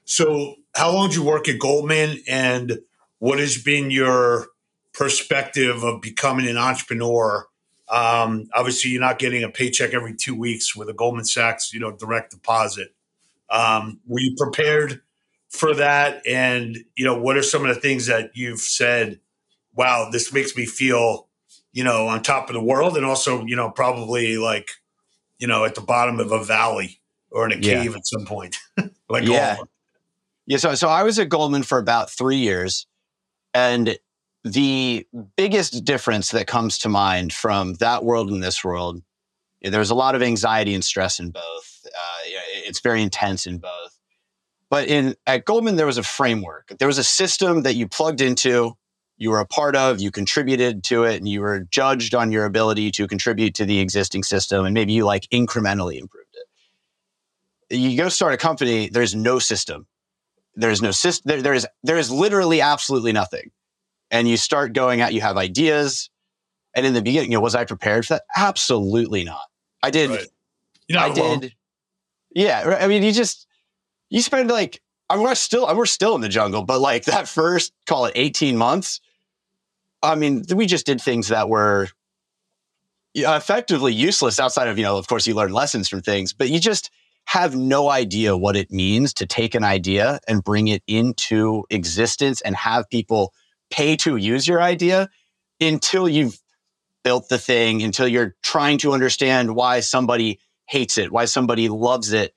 So, 0.06 0.56
how 0.74 0.92
long 0.92 1.08
did 1.08 1.16
you 1.16 1.22
work 1.22 1.46
at 1.46 1.58
Goldman, 1.58 2.22
and 2.26 2.78
what 3.18 3.38
has 3.38 3.62
been 3.62 3.90
your 3.90 4.46
perspective 4.94 5.84
of 5.84 6.00
becoming 6.00 6.48
an 6.48 6.56
entrepreneur? 6.56 7.46
Um, 7.90 8.48
obviously, 8.54 8.92
you're 8.92 9.00
not 9.00 9.18
getting 9.18 9.44
a 9.44 9.50
paycheck 9.50 9.92
every 9.92 10.14
two 10.14 10.34
weeks 10.34 10.74
with 10.74 10.88
a 10.88 10.94
Goldman 10.94 11.26
Sachs, 11.26 11.74
you 11.74 11.80
know, 11.80 11.92
direct 11.92 12.30
deposit. 12.30 12.94
Um, 13.50 14.00
were 14.06 14.20
you 14.20 14.34
prepared 14.38 15.02
for 15.50 15.74
that? 15.74 16.26
And 16.26 16.78
you 16.96 17.04
know, 17.04 17.18
what 17.18 17.36
are 17.36 17.42
some 17.42 17.66
of 17.66 17.74
the 17.74 17.80
things 17.80 18.06
that 18.06 18.30
you've 18.34 18.60
said? 18.60 19.20
Wow, 19.74 20.08
this 20.10 20.32
makes 20.32 20.56
me 20.56 20.64
feel 20.64 21.28
you 21.72 21.84
know, 21.84 22.08
on 22.08 22.22
top 22.22 22.48
of 22.48 22.54
the 22.54 22.62
world 22.62 22.96
and 22.96 23.04
also, 23.06 23.44
you 23.44 23.56
know, 23.56 23.70
probably 23.70 24.36
like, 24.36 24.68
you 25.38 25.46
know, 25.46 25.64
at 25.64 25.74
the 25.74 25.80
bottom 25.80 26.20
of 26.20 26.30
a 26.30 26.42
valley 26.44 27.00
or 27.30 27.46
in 27.46 27.52
a 27.52 27.60
cave 27.60 27.90
yeah. 27.90 27.96
at 27.96 28.06
some 28.06 28.26
point. 28.26 28.56
like 29.08 29.24
yeah. 29.24 29.56
Yeah. 30.46 30.58
So, 30.58 30.74
so 30.74 30.88
I 30.88 31.02
was 31.02 31.18
at 31.18 31.28
Goldman 31.28 31.62
for 31.62 31.78
about 31.78 32.10
three 32.10 32.36
years. 32.36 32.86
And 33.54 33.96
the 34.44 35.06
biggest 35.36 35.84
difference 35.84 36.30
that 36.30 36.46
comes 36.46 36.78
to 36.78 36.88
mind 36.88 37.32
from 37.32 37.74
that 37.74 38.04
world 38.04 38.30
and 38.30 38.42
this 38.42 38.64
world, 38.64 39.02
there's 39.62 39.90
a 39.90 39.94
lot 39.94 40.14
of 40.14 40.22
anxiety 40.22 40.74
and 40.74 40.84
stress 40.84 41.20
in 41.20 41.30
both. 41.30 41.86
Uh, 41.86 42.18
it's 42.66 42.80
very 42.80 43.02
intense 43.02 43.46
in 43.46 43.58
both. 43.58 43.98
But 44.68 44.88
in 44.88 45.14
at 45.26 45.44
Goldman, 45.44 45.76
there 45.76 45.86
was 45.86 45.98
a 45.98 46.02
framework. 46.02 46.72
There 46.78 46.88
was 46.88 46.98
a 46.98 47.04
system 47.04 47.62
that 47.62 47.74
you 47.74 47.86
plugged 47.86 48.20
into 48.20 48.76
you 49.16 49.30
were 49.30 49.40
a 49.40 49.46
part 49.46 49.76
of, 49.76 50.00
you 50.00 50.10
contributed 50.10 50.82
to 50.84 51.04
it, 51.04 51.16
and 51.16 51.28
you 51.28 51.40
were 51.40 51.60
judged 51.70 52.14
on 52.14 52.32
your 52.32 52.44
ability 52.44 52.90
to 52.92 53.06
contribute 53.06 53.54
to 53.54 53.64
the 53.64 53.78
existing 53.78 54.24
system, 54.24 54.64
and 54.64 54.74
maybe 54.74 54.92
you 54.92 55.04
like 55.04 55.28
incrementally 55.32 55.98
improved 56.00 56.34
it. 57.70 57.76
You 57.76 57.96
go 57.96 58.08
start 58.08 58.34
a 58.34 58.36
company, 58.36 58.88
there's 58.88 59.14
no 59.14 59.38
system. 59.38 59.86
There's 60.54 60.82
no 60.82 60.90
system. 60.90 61.30
There, 61.30 61.40
there 61.40 61.54
is 61.54 61.66
there 61.82 61.96
is 61.96 62.10
literally 62.10 62.60
absolutely 62.60 63.12
nothing. 63.12 63.50
And 64.10 64.28
you 64.28 64.36
start 64.36 64.74
going 64.74 65.00
out, 65.00 65.14
you 65.14 65.22
have 65.22 65.38
ideas. 65.38 66.10
And 66.74 66.84
in 66.84 66.92
the 66.92 67.00
beginning, 67.00 67.32
you 67.32 67.38
know, 67.38 67.40
was 67.40 67.54
I 67.54 67.64
prepared 67.64 68.06
for 68.06 68.14
that? 68.14 68.24
Absolutely 68.36 69.24
not. 69.24 69.46
I 69.82 69.90
did. 69.90 70.10
Right. 70.10 70.26
I 70.94 71.06
alone. 71.06 71.40
did. 71.40 71.54
Yeah. 72.34 72.76
I 72.78 72.86
mean, 72.88 73.02
you 73.02 73.12
just, 73.12 73.46
you 74.10 74.20
spend 74.20 74.50
like, 74.50 74.82
I 75.12 75.16
mean, 75.16 75.24
we're 75.24 75.34
still, 75.34 75.76
we're 75.76 75.84
still 75.84 76.14
in 76.14 76.22
the 76.22 76.28
jungle, 76.30 76.62
but 76.62 76.80
like 76.80 77.04
that 77.04 77.28
first, 77.28 77.74
call 77.84 78.06
it 78.06 78.12
18 78.14 78.56
months, 78.56 79.00
I 80.02 80.14
mean, 80.14 80.42
we 80.54 80.64
just 80.64 80.86
did 80.86 81.02
things 81.02 81.28
that 81.28 81.50
were 81.50 81.88
effectively 83.14 83.92
useless 83.92 84.40
outside 84.40 84.68
of, 84.68 84.78
you 84.78 84.84
know, 84.84 84.96
of 84.96 85.06
course, 85.06 85.26
you 85.26 85.34
learn 85.34 85.52
lessons 85.52 85.86
from 85.86 86.00
things, 86.00 86.32
but 86.32 86.48
you 86.48 86.58
just 86.58 86.90
have 87.26 87.54
no 87.54 87.90
idea 87.90 88.34
what 88.34 88.56
it 88.56 88.70
means 88.70 89.12
to 89.14 89.26
take 89.26 89.54
an 89.54 89.64
idea 89.64 90.18
and 90.26 90.42
bring 90.42 90.68
it 90.68 90.82
into 90.86 91.64
existence 91.68 92.40
and 92.40 92.56
have 92.56 92.88
people 92.88 93.34
pay 93.70 93.96
to 93.96 94.16
use 94.16 94.48
your 94.48 94.62
idea 94.62 95.10
until 95.60 96.08
you've 96.08 96.40
built 97.04 97.28
the 97.28 97.38
thing, 97.38 97.82
until 97.82 98.08
you're 98.08 98.34
trying 98.42 98.78
to 98.78 98.92
understand 98.92 99.54
why 99.54 99.80
somebody 99.80 100.40
hates 100.68 100.96
it, 100.96 101.12
why 101.12 101.26
somebody 101.26 101.68
loves 101.68 102.14
it. 102.14 102.34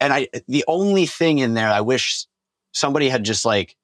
And 0.00 0.12
I, 0.12 0.28
the 0.46 0.64
only 0.68 1.06
thing 1.06 1.38
in 1.38 1.54
there 1.54 1.68
I 1.68 1.80
wish 1.80 2.26
somebody 2.72 3.08
had 3.08 3.24
just 3.24 3.44
like 3.44 3.76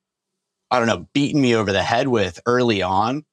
I 0.70 0.78
don't 0.78 0.88
know, 0.88 1.06
beaten 1.12 1.40
me 1.40 1.54
over 1.54 1.70
the 1.70 1.82
head 1.82 2.08
with 2.08 2.40
early 2.46 2.82
on 2.82 3.24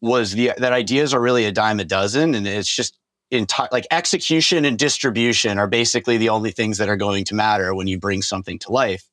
was 0.00 0.32
the 0.32 0.52
that 0.58 0.72
ideas 0.72 1.12
are 1.12 1.20
really 1.20 1.44
a 1.44 1.52
dime 1.52 1.80
a 1.80 1.84
dozen, 1.84 2.34
and 2.34 2.46
it's 2.46 2.74
just 2.74 2.98
entire 3.30 3.68
like 3.72 3.86
execution 3.90 4.64
and 4.64 4.78
distribution 4.78 5.58
are 5.58 5.66
basically 5.66 6.16
the 6.16 6.30
only 6.30 6.50
things 6.50 6.78
that 6.78 6.88
are 6.88 6.96
going 6.96 7.24
to 7.24 7.34
matter 7.34 7.74
when 7.74 7.88
you 7.88 7.98
bring 7.98 8.22
something 8.22 8.58
to 8.60 8.72
life. 8.72 9.04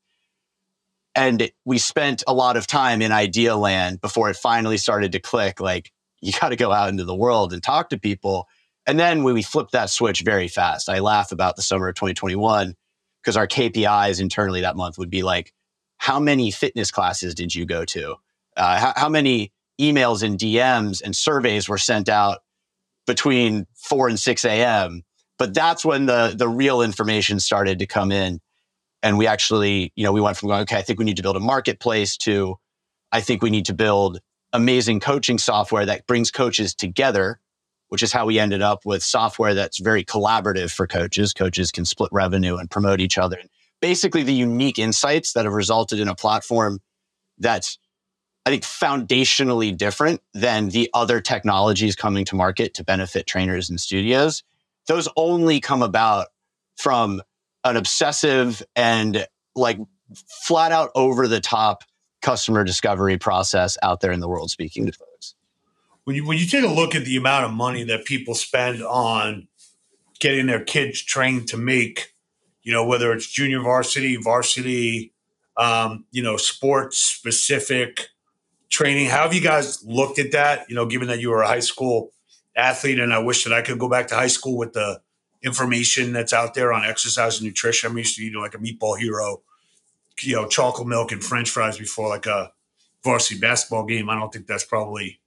And 1.15 1.49
we 1.65 1.77
spent 1.77 2.23
a 2.27 2.33
lot 2.33 2.57
of 2.57 2.67
time 2.67 3.01
in 3.01 3.11
idea 3.11 3.55
land 3.55 4.01
before 4.01 4.29
it 4.29 4.37
finally 4.37 4.77
started 4.77 5.11
to 5.13 5.19
click. 5.19 5.59
Like 5.59 5.91
you 6.21 6.33
got 6.39 6.49
to 6.49 6.55
go 6.55 6.71
out 6.71 6.89
into 6.89 7.03
the 7.03 7.15
world 7.15 7.51
and 7.51 7.61
talk 7.63 7.89
to 7.89 7.99
people. 7.99 8.47
And 8.85 8.99
then 8.99 9.23
when 9.23 9.33
we 9.33 9.41
flipped 9.41 9.71
that 9.71 9.89
switch 9.89 10.21
very 10.21 10.47
fast, 10.47 10.89
I 10.89 10.99
laugh 10.99 11.31
about 11.31 11.55
the 11.55 11.61
summer 11.61 11.87
of 11.89 11.95
2021 11.95 12.75
because 13.25 13.35
our 13.35 13.47
KPIs 13.47 14.21
internally 14.21 14.61
that 14.61 14.75
month 14.75 14.99
would 14.99 15.09
be 15.09 15.23
like 15.23 15.51
how 15.97 16.19
many 16.19 16.51
fitness 16.51 16.91
classes 16.91 17.33
did 17.33 17.55
you 17.55 17.65
go 17.65 17.83
to? 17.85 18.15
Uh, 18.55 18.77
how, 18.77 18.93
how 18.95 19.09
many 19.09 19.51
emails 19.81 20.21
and 20.21 20.37
DMs 20.37 21.01
and 21.01 21.15
surveys 21.15 21.67
were 21.67 21.79
sent 21.79 22.07
out 22.07 22.39
between 23.07 23.65
4 23.73 24.09
and 24.09 24.19
6 24.19 24.45
a.m.? 24.45 25.03
But 25.39 25.55
that's 25.55 25.83
when 25.83 26.05
the, 26.05 26.35
the 26.37 26.47
real 26.47 26.83
information 26.83 27.39
started 27.39 27.79
to 27.79 27.87
come 27.87 28.11
in. 28.11 28.39
And 29.01 29.17
we 29.17 29.25
actually, 29.25 29.91
you 29.95 30.03
know, 30.03 30.11
we 30.11 30.21
went 30.21 30.37
from 30.37 30.49
going, 30.49 30.61
okay, 30.61 30.77
I 30.77 30.81
think 30.83 30.99
we 30.99 31.05
need 31.05 31.17
to 31.17 31.23
build 31.23 31.35
a 31.35 31.41
marketplace 31.41 32.17
to, 32.17 32.57
I 33.11 33.21
think 33.21 33.41
we 33.41 33.49
need 33.49 33.65
to 33.65 33.73
build 33.73 34.19
amazing 34.53 34.99
coaching 34.99 35.39
software 35.39 35.85
that 35.87 36.05
brings 36.05 36.29
coaches 36.29 36.75
together, 36.75 37.39
which 37.89 38.03
is 38.03 38.11
how 38.11 38.25
we 38.25 38.39
ended 38.39 38.61
up 38.61 38.85
with 38.85 39.03
software 39.03 39.53
that's 39.53 39.79
very 39.79 40.03
collaborative 40.03 40.71
for 40.71 40.87
coaches. 40.87 41.33
Coaches 41.33 41.71
can 41.71 41.85
split 41.85 42.09
revenue 42.11 42.57
and 42.57 42.69
promote 42.69 42.99
each 42.99 43.17
other 43.17 43.39
basically 43.81 44.23
the 44.23 44.33
unique 44.33 44.79
insights 44.79 45.33
that 45.33 45.45
have 45.45 45.53
resulted 45.53 45.99
in 45.99 46.07
a 46.07 46.15
platform 46.15 46.79
that's 47.37 47.77
I 48.47 48.51
think 48.51 48.63
foundationally 48.63 49.75
different 49.75 50.21
than 50.33 50.69
the 50.69 50.89
other 50.93 51.19
technologies 51.19 51.95
coming 51.95 52.25
to 52.25 52.35
market 52.35 52.75
to 52.75 52.83
benefit 52.83 53.25
trainers 53.25 53.71
and 53.71 53.79
studios. 53.79 54.43
Those 54.87 55.07
only 55.15 55.59
come 55.59 55.81
about 55.81 56.27
from 56.77 57.23
an 57.63 57.75
obsessive 57.75 58.61
and 58.75 59.27
like 59.55 59.79
flat 60.43 60.71
out 60.71 60.91
over 60.93 61.27
the 61.27 61.39
top 61.39 61.83
customer 62.21 62.63
discovery 62.63 63.17
process 63.17 63.77
out 63.81 64.01
there 64.01 64.11
in 64.11 64.19
the 64.19 64.27
world 64.27 64.51
speaking 64.51 64.85
to. 64.85 64.93
When 66.05 66.15
you 66.15 66.25
when 66.25 66.37
you 66.37 66.45
take 66.45 66.63
a 66.63 66.67
look 66.67 66.95
at 66.95 67.05
the 67.05 67.17
amount 67.17 67.45
of 67.45 67.51
money 67.51 67.83
that 67.83 68.05
people 68.05 68.33
spend 68.35 68.81
on 68.81 69.47
getting 70.19 70.47
their 70.47 70.63
kids 70.63 71.01
trained 71.01 71.47
to 71.49 71.57
make 71.57 72.15
you 72.65 72.73
know, 72.73 72.83
whether 72.83 73.13
it's 73.13 73.31
junior 73.31 73.61
varsity, 73.61 74.17
varsity, 74.17 75.13
um, 75.55 76.03
you 76.11 76.23
know, 76.23 76.35
sports 76.35 76.97
specific 76.97 78.09
training. 78.69 79.05
How 79.05 79.21
have 79.21 79.35
you 79.35 79.39
guys 79.39 79.85
looked 79.85 80.17
at 80.17 80.31
that? 80.31 80.67
You 80.67 80.75
know, 80.75 80.87
given 80.87 81.07
that 81.07 81.19
you 81.19 81.29
were 81.29 81.43
a 81.43 81.47
high 81.47 81.59
school 81.59 82.11
athlete, 82.57 82.99
and 82.99 83.13
I 83.13 83.19
wish 83.19 83.43
that 83.43 83.53
I 83.53 83.61
could 83.61 83.77
go 83.77 83.87
back 83.87 84.07
to 84.07 84.15
high 84.15 84.27
school 84.27 84.57
with 84.57 84.73
the 84.73 84.99
information 85.43 86.11
that's 86.11 86.33
out 86.33 86.55
there 86.55 86.73
on 86.73 86.83
exercise 86.83 87.37
and 87.37 87.45
nutrition. 87.45 87.91
I'm 87.91 87.97
used 87.99 88.15
to 88.15 88.23
eating 88.23 88.41
like 88.41 88.55
a 88.55 88.57
meatball 88.57 88.97
hero, 88.97 89.43
you 90.23 90.35
know, 90.35 90.47
chocolate 90.47 90.87
milk 90.87 91.11
and 91.11 91.23
French 91.23 91.51
fries 91.51 91.77
before 91.77 92.09
like 92.09 92.25
a 92.25 92.51
varsity 93.03 93.39
basketball 93.39 93.85
game. 93.85 94.09
I 94.09 94.19
don't 94.19 94.33
think 94.33 94.47
that's 94.47 94.65
probably 94.65 95.19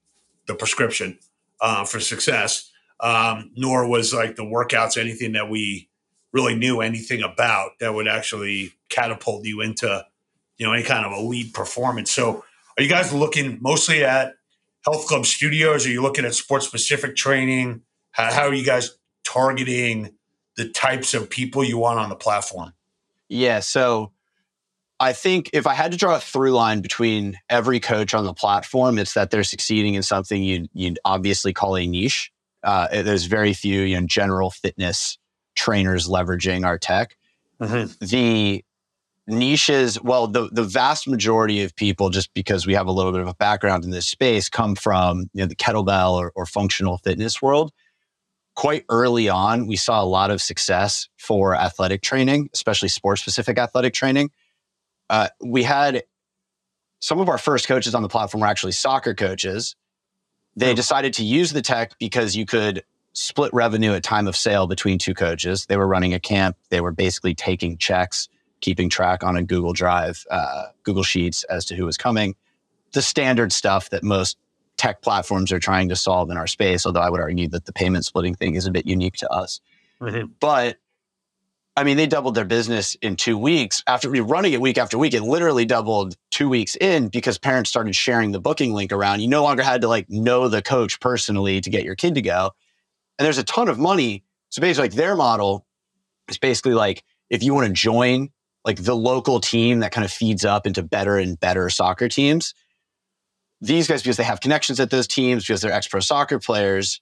the 0.49 0.55
prescription 0.55 1.19
uh, 1.61 1.85
for 1.85 2.01
success. 2.01 2.73
Um, 3.01 3.53
nor 3.55 3.89
was 3.89 4.13
like 4.13 4.35
the 4.35 4.43
workouts 4.43 4.99
anything 4.99 5.33
that 5.33 5.49
we 5.49 5.89
really 6.33 6.57
knew 6.57 6.81
anything 6.81 7.23
about 7.23 7.79
that 7.79 7.95
would 7.95 8.09
actually 8.09 8.73
catapult 8.89 9.45
you 9.45 9.61
into 9.61 10.05
you 10.57 10.67
know 10.67 10.73
any 10.73 10.83
kind 10.83 11.07
of 11.07 11.13
elite 11.13 11.55
performance. 11.55 12.11
So, 12.11 12.45
are 12.77 12.83
you 12.83 12.89
guys 12.89 13.13
looking 13.13 13.59
mostly 13.61 14.05
at 14.05 14.35
health 14.85 15.07
club 15.07 15.27
studios? 15.27 15.87
Are 15.87 15.91
you 15.91 16.03
looking 16.03 16.25
at 16.25 16.35
sports 16.35 16.67
specific 16.67 17.15
training? 17.15 17.83
How, 18.11 18.33
how 18.33 18.43
are 18.49 18.55
you 18.55 18.65
guys 18.65 18.99
targeting 19.25 20.15
the 20.57 20.69
types 20.69 21.15
of 21.15 21.31
people 21.31 21.63
you 21.63 21.79
want 21.79 22.01
on 22.01 22.09
the 22.09 22.17
platform? 22.17 22.73
Yeah. 23.29 23.61
So 23.61 24.11
I 25.01 25.13
think 25.13 25.51
if 25.53 25.67
I 25.67 25.75
had 25.75 25.93
to 25.93 25.99
draw 25.99 26.17
a 26.17 26.21
through 26.21 26.53
line 26.53 26.81
between 26.81 27.39
every 27.49 27.79
coach 27.79 28.15
on 28.15 28.25
the 28.25 28.35
platform, 28.35 28.99
it's 28.99 29.15
that 29.15 29.31
they're 29.31 29.45
succeeding 29.45 29.95
in 29.95 30.03
something 30.03 30.43
you'd, 30.43 30.69
you'd 30.73 30.99
obviously 31.05 31.53
call 31.53 31.77
a 31.77 31.87
niche. 31.87 32.33
Uh, 32.65 32.89
there's 33.03 33.27
very 33.27 33.53
few, 33.53 33.83
you 33.83 34.01
know, 34.01 34.07
general 34.07 34.51
fitness 34.51 35.19
trainers 35.55 36.09
leveraging 36.09 36.67
our 36.67 36.79
tech. 36.79 37.17
Mm-hmm. 37.61 38.05
The 38.05 38.65
niches, 39.29 40.01
well, 40.03 40.27
the 40.27 40.49
the 40.51 40.65
vast 40.65 41.07
majority 41.07 41.63
of 41.63 41.77
people, 41.77 42.11
just 42.11 42.35
because 42.35 42.67
we 42.67 42.75
have 42.75 42.89
a 42.89 42.93
little 42.93 43.13
bit 43.13 43.21
of 43.21 43.29
a 43.29 43.35
background 43.35 43.85
in 43.85 43.91
this 43.91 44.07
space, 44.07 44.49
come 44.49 44.75
from 44.75 45.31
you 45.33 45.43
know 45.43 45.47
the 45.47 45.57
kettlebell 45.57 46.15
or, 46.15 46.33
or 46.35 46.47
functional 46.47 46.99
fitness 46.99 47.41
world 47.41 47.73
quite 48.59 48.85
early 48.89 49.29
on, 49.29 49.69
we 49.69 49.77
saw 49.77 50.03
a 50.03 50.05
lot 50.05 50.33
of 50.33 50.43
success 50.43 51.09
for 51.17 51.55
athletic 51.55 52.03
training, 52.03 52.51
especially 52.53 52.89
sports 52.89 53.21
specific 53.21 53.57
athletic 53.57 53.95
training. 53.95 54.33
Uh, 55.11 55.29
we 55.41 55.63
had 55.63 56.03
some 57.01 57.21
of 57.21 57.29
our 57.29 57.39
first 57.39 57.69
coaches 57.69 57.95
on 57.95 58.03
the 58.03 58.09
platform 58.09 58.41
were 58.41 58.47
actually 58.47 58.73
soccer 58.73 59.15
coaches. 59.15 59.77
They 60.57 60.75
decided 60.75 61.13
to 61.15 61.25
use 61.25 61.53
the 61.53 61.63
tech 61.63 61.99
because 61.99 62.35
you 62.35 62.45
could 62.45 62.83
split 63.13 63.53
revenue 63.55 63.93
at 63.93 64.03
time 64.03 64.27
of 64.27 64.37
sale 64.37 64.67
between 64.67 64.99
two 64.99 65.15
coaches. 65.15 65.67
They 65.67 65.77
were 65.77 65.87
running 65.87 66.15
a 66.15 66.21
camp. 66.21 66.57
They 66.71 66.81
were 66.81 66.91
basically 66.91 67.35
taking 67.35 67.79
checks, 67.79 68.29
keeping 68.61 68.89
track 68.91 69.23
on 69.23 69.37
a 69.37 69.43
Google 69.43 69.73
Drive, 69.73 70.25
uh, 70.31 70.67
Google 70.83 71.05
Sheets 71.05 71.45
as 71.45 71.65
to 71.67 71.77
who 71.77 71.85
was 71.85 71.97
coming. 71.97 72.35
The 72.93 73.03
standard 73.03 73.53
stuff 73.53 73.91
that 73.91 74.03
most 74.03 74.37
tech 74.77 75.03
platforms 75.03 75.53
are 75.53 75.59
trying 75.59 75.89
to 75.91 75.97
solve 75.97 76.31
in 76.31 76.37
our 76.37 76.47
space. 76.47 76.87
Although 76.87 77.01
I 77.01 77.11
would 77.11 77.21
argue 77.21 77.49
that 77.49 77.67
the 77.67 77.73
payment 77.73 78.05
splitting 78.05 78.35
thing 78.35 78.55
is 78.55 78.67
a 78.67 78.71
bit 78.71 78.87
unique 78.87 79.17
to 79.17 79.31
us. 79.31 79.61
Mm-hmm. 80.01 80.33
But 80.41 80.79
I 81.79 81.85
mean, 81.85 81.97
they 81.97 82.09
doubled 82.09 82.35
their 82.35 82.45
business 82.45 82.97
in 83.03 83.15
two 83.15 83.39
weeks. 83.39 83.85
After 83.87 84.11
running 84.11 84.53
it 84.53 84.61
week 84.61 84.79
after 84.79 84.99
week, 84.99 85.15
it 85.15 85.23
literally 85.23 85.65
doubled 85.65 86.17
two 86.33 86.49
weeks 86.49 86.75
in 86.75 87.07
because 87.07 87.39
parents 87.39 87.71
started 87.71 87.95
sharing 87.95 88.33
the 88.33 88.41
booking 88.41 88.75
link 88.75 88.91
around. 88.91 89.21
You 89.21 89.29
no 89.29 89.45
longer 89.45 89.63
had 89.63 89.83
to 89.83 89.89
like 89.89 90.11
know 90.11 90.49
the 90.49 90.61
coach 90.61 90.99
personally 90.99 91.61
to 91.61 91.71
get 91.71 91.85
your 91.85 91.95
kid 91.95 92.17
to 92.17 92.21
go. 92.21 92.51
And 93.17 93.25
there's 93.25 93.39
a 93.39 93.45
ton 93.45 93.69
of 93.69 93.79
money. 93.79 94.25
So 94.49 94.61
basically, 94.61 94.89
like 94.89 94.97
their 94.97 95.15
model 95.15 95.67
is 96.27 96.37
basically 96.37 96.75
like 96.75 97.05
if 97.31 97.45
you 97.45 97.55
want 97.55 97.69
to 97.69 97.73
join 97.73 98.31
like 98.65 98.83
the 98.83 98.97
local 98.97 99.39
team 99.39 99.79
that 99.79 99.93
kind 99.93 100.05
of 100.05 100.11
feeds 100.11 100.45
up 100.45 100.67
into 100.67 100.83
better 100.83 101.17
and 101.17 101.39
better 101.39 101.71
soccer 101.71 102.09
teams, 102.09 102.55
these 103.61 103.87
guys, 103.87 104.03
because 104.03 104.17
they 104.17 104.25
have 104.25 104.41
connections 104.41 104.81
at 104.81 104.91
those 104.91 105.07
teams, 105.07 105.47
because 105.47 105.61
they're 105.61 105.71
ex 105.71 105.87
pro 105.87 106.01
soccer 106.01 106.41
players, 106.41 107.01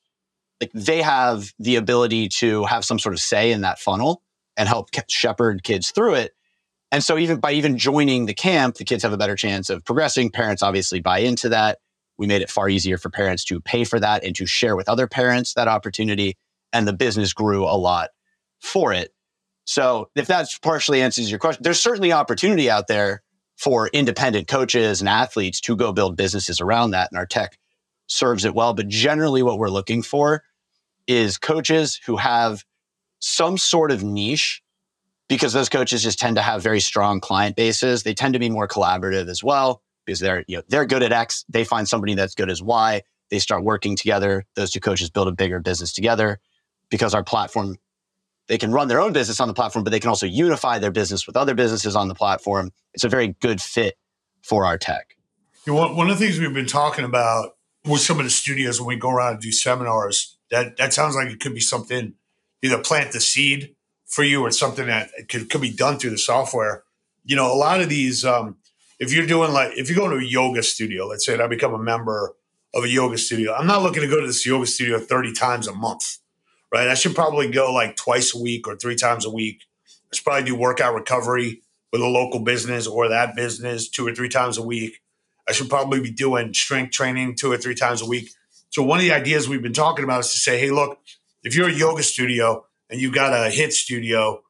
like 0.61 0.71
they 0.75 1.01
have 1.01 1.51
the 1.59 1.77
ability 1.77 2.29
to 2.41 2.67
have 2.67 2.85
some 2.85 2.99
sort 2.99 3.15
of 3.15 3.21
say 3.21 3.53
in 3.53 3.63
that 3.63 3.79
funnel 3.79 4.21
and 4.57 4.69
help 4.69 4.89
shepherd 5.09 5.63
kids 5.63 5.91
through 5.91 6.15
it. 6.15 6.33
And 6.93 7.03
so 7.03 7.19
even 7.19 7.41
by 7.41 7.53
even 7.53 7.79
joining 7.79 8.27
the 8.27 8.35
camp, 8.35 8.77
the 8.77 8.85
kids 8.85 9.03
have 9.03 9.13
a 9.13 9.19
better 9.19 9.37
chance 9.37 9.71
of 9.71 9.85
progressing. 9.85 10.31
Parents 10.31 10.63
obviously 10.63 11.01
buy 11.01 11.19
into 11.19 11.49
that. 11.51 11.79
We 12.17 12.27
made 12.27 12.43
it 12.43 12.51
far 12.51 12.69
easier 12.69 12.97
for 12.97 13.11
parents 13.11 13.45
to 13.47 13.61
pay 13.61 13.85
for 13.85 14.01
that 14.01 14.25
and 14.25 14.35
to 14.37 14.47
share 14.47 14.77
with 14.77 14.89
other 14.89 15.07
parents 15.07 15.55
that 15.55 15.69
opportunity. 15.69 16.37
And 16.73 16.87
the 16.87 16.93
business 16.93 17.33
grew 17.33 17.65
a 17.65 17.77
lot 17.77 18.11
for 18.61 18.93
it. 18.93 19.13
So 19.65 20.11
if 20.15 20.29
that 20.29 20.49
partially 20.63 21.03
answers 21.03 21.31
your 21.31 21.41
question, 21.41 21.63
there's 21.63 21.81
certainly 21.81 22.13
opportunity 22.13 22.71
out 22.71 22.87
there 22.87 23.23
for 23.57 23.89
independent 23.89 24.47
coaches 24.49 25.01
and 25.01 25.09
athletes 25.09 25.61
to 25.63 25.77
go 25.77 25.93
build 25.93 26.17
businesses 26.17 26.61
around 26.61 26.93
that. 26.93 27.11
And 27.11 27.19
our 27.19 27.27
tech 27.27 27.59
serves 28.07 28.45
it 28.45 28.55
well. 28.55 28.75
But 28.75 28.89
generally, 28.89 29.43
what 29.43 29.59
we're 29.59 29.69
looking 29.69 30.03
for 30.03 30.45
is 31.07 31.39
coaches 31.39 32.01
who 32.07 32.17
have 32.17 32.65
some 33.27 33.59
sort 33.59 33.91
of 33.91 34.05
niche 34.05 34.63
because 35.29 35.53
those 35.53 35.69
coaches 35.69 36.03
just 36.03 36.19
tend 36.19 36.37
to 36.37 36.43
have 36.43 36.63
very 36.63 36.81
strong 36.81 37.19
client 37.19 37.57
bases. 37.57 38.05
They 38.05 38.15
tend 38.15 38.35
to 38.35 38.39
be 38.39 38.49
more 38.49 38.69
collaborative 38.69 39.29
as 39.29 39.43
well 39.43 39.83
because 40.05 40.21
they're, 40.21 40.45
you 40.47 40.59
know, 40.59 40.63
they're 40.69 40.87
good 40.87 41.03
at 41.03 41.11
X. 41.11 41.45
They 41.49 41.65
find 41.65 41.89
somebody 41.89 42.15
that's 42.15 42.37
good 42.37 42.49
as 42.49 42.63
Y. 42.63 43.03
They 43.31 43.41
start 43.41 43.65
working 43.65 43.97
together. 43.97 44.45
Those 44.55 44.71
two 44.71 44.79
coaches 44.79 45.11
build 45.11 45.27
a 45.27 45.33
bigger 45.33 45.59
business 45.59 45.93
together 45.93 46.39
because 46.89 47.15
our 47.15 47.25
platform 47.25 47.77
they 48.49 48.59
can 48.59 48.71
run 48.71 48.87
their 48.87 49.01
own 49.01 49.13
business 49.13 49.41
on 49.41 49.49
the 49.49 49.55
platform, 49.55 49.83
but 49.83 49.91
they 49.91 49.99
can 49.99 50.09
also 50.09 50.25
unify 50.25 50.79
their 50.79 50.93
business 50.93 51.27
with 51.27 51.37
other 51.37 51.57
businesses 51.57 51.97
on 51.97 52.07
the 52.07 52.15
platform. 52.15 52.71
It's 52.95 53.03
a 53.03 53.09
very 53.09 53.35
good 53.41 53.61
fit 53.61 53.97
for 54.43 54.65
our 54.65 54.79
tech. 54.79 55.17
You 55.67 55.75
know, 55.75 55.93
one 55.95 56.09
of 56.09 56.17
the 56.17 56.25
things 56.25 56.39
we've 56.39 56.55
been 56.55 56.65
talking 56.65 57.05
about 57.05 57.57
with 57.85 58.03
some 58.03 58.21
of 58.21 58.25
the 58.25 58.31
studios 58.31 58.81
when 58.81 58.87
we 58.87 58.97
go 58.97 59.11
around 59.11 59.33
and 59.33 59.43
do 59.43 59.51
seminars, 59.51 60.39
that 60.53 60.77
that 60.77 60.95
sounds 60.95 61.17
like 61.17 61.27
it 61.27 61.41
could 61.41 61.55
be 61.55 61.61
something 61.61 62.15
either 62.67 62.83
plant 62.83 63.13
the 63.13 63.21
seed 63.21 63.75
for 64.07 64.23
you 64.23 64.43
or 64.43 64.51
something 64.51 64.87
that 64.87 65.11
could, 65.29 65.51
could 65.51 65.61
be 65.61 65.73
done 65.73 65.99
through 65.99 66.11
the 66.11 66.19
software. 66.19 66.85
You 67.25 67.37
know, 67.37 67.53
a 67.53 67.57
lot 67.57 67.81
of 67.81 67.89
these, 67.89 68.25
um, 68.25 68.57
if 69.01 69.13
you're 69.13 69.27
doing 69.27 69.53
like, 69.53 69.73
if 69.77 69.89
you 69.89 69.97
go 69.97 70.09
to 70.09 70.17
a 70.17 70.25
yoga 70.25 70.63
studio, 70.63 71.07
let's 71.07 71.27
say 71.27 71.35
and 71.35 71.43
I 71.43 71.47
become 71.49 71.75
a 71.75 71.79
member 71.79 72.35
of 72.75 72.85
a 72.85 72.89
yoga 72.89 73.19
studio, 73.19 73.55
I'm 73.55 73.67
not 73.67 73.83
looking 73.83 74.03
to 74.03 74.09
go 74.09 74.21
to 74.21 74.27
this 74.27 74.47
yoga 74.47 74.67
studio 74.67 74.99
30 74.99 75.33
times 75.33 75.67
a 75.67 75.75
month 75.75 76.19
right? 76.73 76.89
I 76.89 76.95
should 76.95 77.15
probably 77.15 77.51
go 77.51 77.73
like 77.73 77.97
twice 77.97 78.35
a 78.35 78.39
week 78.39 78.67
or 78.67 78.77
three 78.77 78.97
times 78.97 79.25
a 79.25 79.31
week. 79.31 79.63
I 80.13 80.17
should 80.17 80.25
probably 80.25 80.45
do 80.45 80.55
workout 80.55 80.95
recovery 80.95 81.63
with 81.93 82.03
a 82.03 82.07
local 82.07 82.41
business 82.41 82.87
or 82.87 83.09
that 83.09 83.37
business 83.37 83.89
two 83.89 84.07
or 84.07 84.15
three 84.15 84.29
times 84.29 84.59
a 84.59 84.63
week. 84.63 85.01
I 85.49 85.53
should 85.53 85.69
probably 85.69 86.01
be 86.01 86.11
doing 86.11 86.53
strength 86.53 86.93
training 86.93 87.37
two 87.37 87.51
or 87.51 87.57
three 87.57 87.75
times 87.75 88.03
a 88.03 88.07
week. 88.07 88.31
So 88.71 88.83
one 88.83 88.99
of 88.99 89.05
the 89.05 89.13
ideas 89.13 89.49
we've 89.49 89.63
been 89.63 89.73
talking 89.73 90.05
about 90.05 90.21
is 90.21 90.33
to 90.33 90.39
say, 90.39 90.59
hey, 90.59 90.71
look, 90.71 90.99
if 91.47 91.55
you're 91.55 91.69
a 91.69 91.73
yoga 91.73 92.03
studio 92.03 92.67
and 92.91 93.01
you've 93.01 93.15
got 93.15 93.33
a 93.33 93.49
HIIT 93.49 93.71
studio 93.71 94.43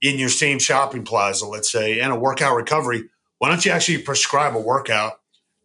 in 0.00 0.20
your 0.20 0.28
same 0.28 0.60
shopping 0.60 1.04
plaza, 1.04 1.46
let's 1.46 1.70
say, 1.70 1.98
and 1.98 2.12
a 2.12 2.16
workout 2.16 2.54
recovery, 2.54 3.02
why 3.38 3.48
don't 3.48 3.64
you 3.64 3.72
actually 3.72 3.98
prescribe 3.98 4.54
a 4.54 4.60
workout 4.60 5.14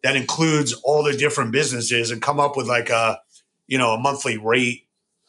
that 0.02 0.16
includes 0.16 0.74
all 0.84 1.04
the 1.04 1.14
different 1.14 1.52
businesses 1.52 2.10
and 2.10 2.24
come 2.24 2.40
up 2.40 2.58
with 2.58 2.68
like 2.68 2.90
a, 2.90 3.20
you 3.68 3.78
know, 3.78 3.92
a 3.92 4.00
monthly 4.00 4.38
rate 4.38 4.88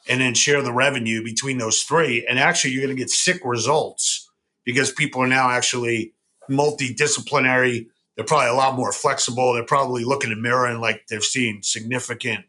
and 0.08 0.22
then 0.22 0.32
share 0.32 0.62
the 0.62 0.72
revenue 0.72 1.22
between 1.22 1.58
those 1.58 1.82
three. 1.82 2.26
And 2.26 2.38
actually, 2.38 2.70
you're 2.70 2.82
going 2.82 2.96
to 2.96 3.00
get 3.00 3.10
sick 3.10 3.42
results 3.44 4.30
because 4.64 4.90
people 4.90 5.22
are 5.22 5.26
now 5.26 5.50
actually 5.50 6.14
multidisciplinary. 6.48 7.86
They're 8.16 8.24
probably 8.24 8.48
a 8.48 8.54
lot 8.54 8.76
more 8.76 8.92
flexible. 8.92 9.52
They're 9.52 9.64
probably 9.64 10.04
looking 10.04 10.30
in 10.30 10.38
the 10.38 10.42
mirror 10.42 10.66
and 10.66 10.80
like 10.80 11.06
they're 11.08 11.20
seeing 11.20 11.60
significant 11.62 12.46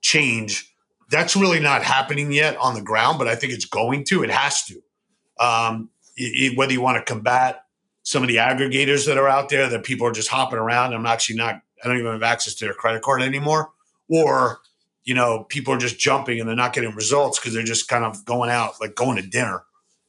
change. 0.00 0.71
That's 1.12 1.36
really 1.36 1.60
not 1.60 1.82
happening 1.82 2.32
yet 2.32 2.56
on 2.56 2.74
the 2.74 2.80
ground, 2.80 3.18
but 3.18 3.28
I 3.28 3.36
think 3.36 3.52
it's 3.52 3.66
going 3.66 4.04
to. 4.04 4.24
It 4.24 4.30
has 4.30 4.64
to. 4.64 4.82
Um, 5.38 5.90
it, 6.16 6.56
whether 6.56 6.72
you 6.72 6.80
want 6.80 6.96
to 6.98 7.04
combat 7.04 7.64
some 8.02 8.22
of 8.22 8.28
the 8.28 8.36
aggregators 8.36 9.06
that 9.06 9.18
are 9.18 9.28
out 9.28 9.48
there 9.48 9.68
that 9.68 9.84
people 9.84 10.06
are 10.06 10.12
just 10.12 10.28
hopping 10.28 10.58
around. 10.58 10.86
And 10.86 10.94
I'm 10.96 11.06
actually 11.06 11.36
not. 11.36 11.60
I 11.84 11.88
don't 11.88 11.98
even 11.98 12.12
have 12.12 12.22
access 12.22 12.54
to 12.54 12.64
their 12.64 12.74
credit 12.74 13.02
card 13.02 13.22
anymore, 13.22 13.70
or 14.08 14.60
you 15.04 15.14
know, 15.14 15.44
people 15.44 15.74
are 15.74 15.78
just 15.78 15.98
jumping 15.98 16.40
and 16.40 16.48
they're 16.48 16.56
not 16.56 16.72
getting 16.72 16.94
results 16.94 17.38
because 17.38 17.54
they're 17.54 17.62
just 17.62 17.88
kind 17.88 18.04
of 18.04 18.24
going 18.24 18.50
out, 18.50 18.80
like 18.80 18.94
going 18.94 19.16
to 19.16 19.22
dinner. 19.22 19.64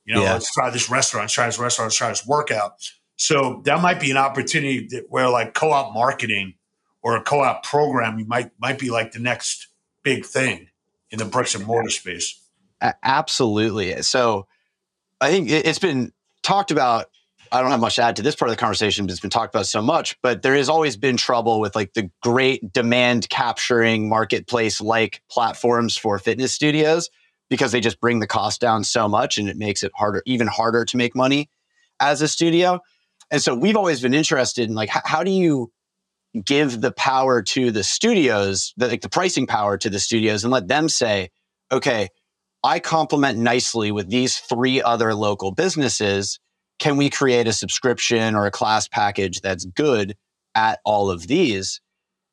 You 0.05 0.15
know, 0.15 0.23
yeah. 0.23 0.33
let's 0.33 0.53
try 0.53 0.69
this 0.69 0.89
restaurant, 0.89 1.23
let's 1.23 1.33
try 1.33 1.45
this 1.47 1.59
restaurant, 1.59 1.87
let's 1.87 1.95
try 1.95 2.09
this 2.09 2.25
workout. 2.25 2.73
So 3.15 3.61
that 3.65 3.81
might 3.81 3.99
be 3.99 4.11
an 4.11 4.17
opportunity 4.17 4.89
where 5.09 5.29
like 5.29 5.53
co-op 5.53 5.93
marketing 5.93 6.55
or 7.01 7.15
a 7.15 7.23
co-op 7.23 7.63
program 7.63 8.25
might 8.27 8.51
might 8.59 8.79
be 8.79 8.89
like 8.89 9.11
the 9.11 9.19
next 9.19 9.67
big 10.03 10.25
thing 10.25 10.67
in 11.13 11.19
the 11.19 11.25
bricks 11.25 11.55
and 11.55 11.65
mortar 11.65 11.89
space. 11.89 12.37
Absolutely. 13.03 14.01
So 14.01 14.47
I 15.21 15.29
think 15.29 15.49
it's 15.49 15.79
been 15.79 16.11
talked 16.41 16.71
about 16.71 17.05
I 17.53 17.61
don't 17.61 17.69
have 17.69 17.79
much 17.79 17.97
to 17.97 18.01
add 18.01 18.15
to 18.15 18.23
this 18.23 18.35
part 18.35 18.49
of 18.49 18.57
the 18.57 18.59
conversation, 18.59 19.05
but 19.05 19.11
it's 19.11 19.21
been 19.21 19.29
talked 19.29 19.53
about 19.53 19.67
so 19.67 19.79
much. 19.79 20.17
But 20.23 20.41
there 20.41 20.55
has 20.55 20.69
always 20.69 20.97
been 20.97 21.17
trouble 21.17 21.59
with 21.59 21.75
like 21.75 21.93
the 21.93 22.09
great 22.23 22.73
demand 22.73 23.29
capturing 23.29 24.09
marketplace 24.09 24.81
like 24.81 25.21
platforms 25.29 25.95
for 25.95 26.17
fitness 26.17 26.51
studios 26.51 27.11
because 27.51 27.71
they 27.71 27.79
just 27.79 28.01
bring 28.01 28.19
the 28.19 28.27
cost 28.27 28.59
down 28.59 28.83
so 28.83 29.07
much 29.07 29.37
and 29.37 29.47
it 29.47 29.55
makes 29.55 29.83
it 29.83 29.91
harder, 29.95 30.23
even 30.25 30.47
harder 30.47 30.83
to 30.83 30.97
make 30.97 31.15
money 31.15 31.47
as 31.99 32.23
a 32.23 32.27
studio. 32.27 32.79
And 33.29 33.39
so 33.39 33.53
we've 33.53 33.77
always 33.77 34.01
been 34.01 34.15
interested 34.15 34.67
in 34.67 34.73
like, 34.73 34.89
how, 34.89 35.01
how 35.05 35.23
do 35.23 35.29
you 35.29 35.71
give 36.45 36.81
the 36.81 36.91
power 36.91 37.41
to 37.41 37.71
the 37.71 37.83
studios, 37.83 38.73
the, 38.77 38.87
like 38.87 39.01
the 39.01 39.09
pricing 39.09 39.47
power 39.47 39.77
to 39.77 39.89
the 39.89 39.99
studios 39.99 40.43
and 40.43 40.51
let 40.51 40.67
them 40.67 40.89
say, 40.89 41.29
okay, 41.71 42.09
I 42.63 42.79
complement 42.79 43.37
nicely 43.37 43.91
with 43.91 44.09
these 44.09 44.39
three 44.39 44.81
other 44.81 45.13
local 45.13 45.51
businesses 45.51 46.39
can 46.79 46.97
we 46.97 47.09
create 47.09 47.47
a 47.47 47.53
subscription 47.53 48.35
or 48.35 48.45
a 48.45 48.51
class 48.51 48.87
package 48.87 49.41
that's 49.41 49.65
good 49.65 50.15
at 50.55 50.79
all 50.83 51.09
of 51.09 51.27
these? 51.27 51.81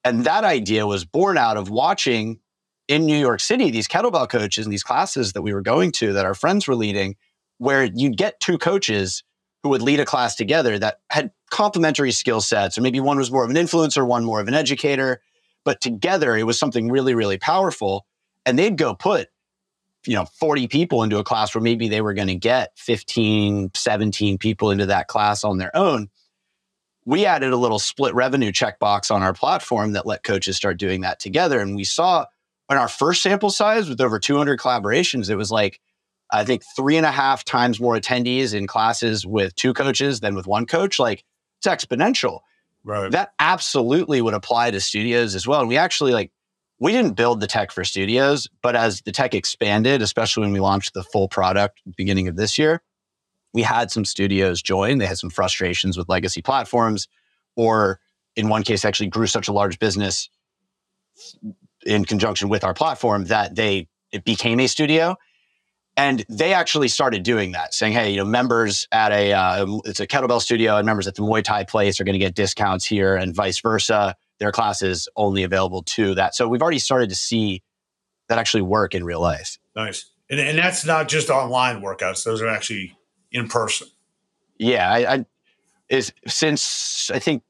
And 0.02 0.24
that 0.24 0.44
idea 0.44 0.86
was 0.86 1.04
born 1.04 1.36
out 1.36 1.56
of 1.56 1.68
watching 1.68 2.40
in 2.88 3.06
New 3.06 3.18
York 3.18 3.40
City 3.40 3.70
these 3.70 3.86
kettlebell 3.86 4.28
coaches 4.28 4.66
and 4.66 4.72
these 4.72 4.82
classes 4.82 5.34
that 5.34 5.42
we 5.42 5.52
were 5.52 5.60
going 5.60 5.92
to 5.92 6.14
that 6.14 6.24
our 6.24 6.34
friends 6.34 6.66
were 6.66 6.74
leading, 6.74 7.16
where 7.58 7.84
you'd 7.84 8.16
get 8.16 8.40
two 8.40 8.58
coaches 8.58 9.22
who 9.62 9.68
would 9.68 9.82
lead 9.82 10.00
a 10.00 10.04
class 10.04 10.36
together 10.36 10.78
that 10.78 11.00
had 11.10 11.30
complementary 11.50 12.12
skill 12.12 12.40
sets, 12.40 12.78
or 12.78 12.80
maybe 12.80 13.00
one 13.00 13.18
was 13.18 13.30
more 13.30 13.44
of 13.44 13.50
an 13.50 13.56
influencer, 13.56 14.06
one 14.06 14.24
more 14.24 14.40
of 14.40 14.48
an 14.48 14.54
educator, 14.54 15.20
but 15.64 15.80
together 15.80 16.36
it 16.36 16.44
was 16.44 16.58
something 16.58 16.90
really, 16.90 17.14
really 17.14 17.38
powerful. 17.38 18.06
And 18.46 18.58
they'd 18.58 18.78
go 18.78 18.94
put, 18.94 19.28
you 20.06 20.14
know, 20.14 20.24
40 20.24 20.68
people 20.68 21.02
into 21.02 21.18
a 21.18 21.24
class 21.24 21.54
where 21.54 21.62
maybe 21.62 21.88
they 21.88 22.00
were 22.00 22.14
going 22.14 22.28
to 22.28 22.36
get 22.36 22.72
15, 22.78 23.72
17 23.74 24.38
people 24.38 24.70
into 24.70 24.86
that 24.86 25.08
class 25.08 25.44
on 25.44 25.58
their 25.58 25.76
own. 25.76 26.08
We 27.04 27.26
added 27.26 27.52
a 27.52 27.56
little 27.56 27.78
split 27.78 28.14
revenue 28.14 28.52
checkbox 28.52 29.10
on 29.10 29.22
our 29.22 29.34
platform 29.34 29.92
that 29.92 30.06
let 30.06 30.22
coaches 30.22 30.56
start 30.56 30.78
doing 30.78 31.02
that 31.02 31.18
together. 31.18 31.60
And 31.60 31.76
we 31.76 31.84
saw 31.84 32.26
in 32.70 32.76
our 32.78 32.88
first 32.88 33.22
sample 33.22 33.50
size 33.50 33.88
with 33.88 34.00
over 34.00 34.18
200 34.18 34.58
collaborations, 34.58 35.28
it 35.28 35.36
was 35.36 35.50
like, 35.50 35.80
I 36.32 36.44
think 36.44 36.62
three 36.76 36.96
and 36.96 37.06
a 37.06 37.10
half 37.10 37.44
times 37.44 37.80
more 37.80 37.96
attendees 37.96 38.54
in 38.54 38.66
classes 38.66 39.26
with 39.26 39.54
two 39.54 39.74
coaches 39.74 40.20
than 40.20 40.34
with 40.34 40.46
one 40.46 40.66
coach. 40.66 40.98
Like 40.98 41.24
it's 41.58 41.66
exponential. 41.66 42.40
Right. 42.84 43.10
That 43.10 43.32
absolutely 43.38 44.22
would 44.22 44.34
apply 44.34 44.70
to 44.70 44.80
studios 44.80 45.34
as 45.34 45.46
well. 45.46 45.60
And 45.60 45.68
we 45.68 45.76
actually 45.76 46.12
like, 46.12 46.32
we 46.78 46.92
didn't 46.92 47.12
build 47.12 47.40
the 47.40 47.46
tech 47.46 47.72
for 47.72 47.84
studios, 47.84 48.48
but 48.62 48.74
as 48.74 49.02
the 49.02 49.12
tech 49.12 49.34
expanded, 49.34 50.00
especially 50.00 50.42
when 50.42 50.52
we 50.52 50.60
launched 50.60 50.94
the 50.94 51.02
full 51.02 51.28
product 51.28 51.82
beginning 51.96 52.26
of 52.26 52.36
this 52.36 52.58
year, 52.58 52.82
we 53.52 53.62
had 53.62 53.90
some 53.90 54.04
studios 54.04 54.62
join. 54.62 54.98
They 54.98 55.06
had 55.06 55.18
some 55.18 55.28
frustrations 55.28 55.98
with 55.98 56.08
legacy 56.08 56.40
platforms, 56.40 57.08
or 57.56 58.00
in 58.36 58.48
one 58.48 58.62
case, 58.62 58.84
actually 58.84 59.08
grew 59.08 59.26
such 59.26 59.48
a 59.48 59.52
large 59.52 59.78
business 59.78 60.30
in 61.84 62.04
conjunction 62.04 62.48
with 62.48 62.64
our 62.64 62.72
platform 62.72 63.24
that 63.24 63.56
they 63.56 63.88
it 64.12 64.24
became 64.24 64.60
a 64.60 64.66
studio 64.66 65.16
and 66.00 66.24
they 66.30 66.54
actually 66.54 66.88
started 66.88 67.22
doing 67.22 67.52
that 67.52 67.74
saying 67.74 67.92
hey 67.92 68.10
you 68.10 68.16
know 68.16 68.24
members 68.24 68.88
at 68.90 69.12
a 69.12 69.32
uh, 69.32 69.66
it's 69.84 70.00
a 70.00 70.06
kettlebell 70.06 70.40
studio 70.40 70.76
and 70.76 70.86
members 70.86 71.06
at 71.06 71.14
the 71.14 71.22
muay 71.22 71.42
thai 71.44 71.64
place 71.64 72.00
are 72.00 72.04
going 72.04 72.14
to 72.14 72.18
get 72.18 72.34
discounts 72.34 72.84
here 72.84 73.16
and 73.16 73.34
vice 73.34 73.60
versa. 73.60 74.16
Their 74.38 74.52
classes 74.52 75.06
only 75.16 75.42
available 75.42 75.82
to 75.82 76.14
that. 76.14 76.34
So 76.34 76.48
we've 76.48 76.62
already 76.62 76.78
started 76.78 77.10
to 77.10 77.14
see 77.14 77.62
that 78.28 78.38
actually 78.38 78.62
work 78.62 78.94
in 78.94 79.04
real 79.04 79.20
life. 79.20 79.58
Nice. 79.76 80.10
And, 80.30 80.40
and 80.40 80.56
that's 80.56 80.86
not 80.86 81.08
just 81.08 81.28
online 81.28 81.82
workouts. 81.82 82.24
Those 82.24 82.40
are 82.40 82.48
actually 82.48 82.96
in 83.30 83.48
person. 83.48 83.88
Yeah 84.58 84.90
i, 84.90 85.14
I 85.14 85.26
is 85.88 86.12
since 86.26 87.10
i 87.12 87.18
think 87.18 87.42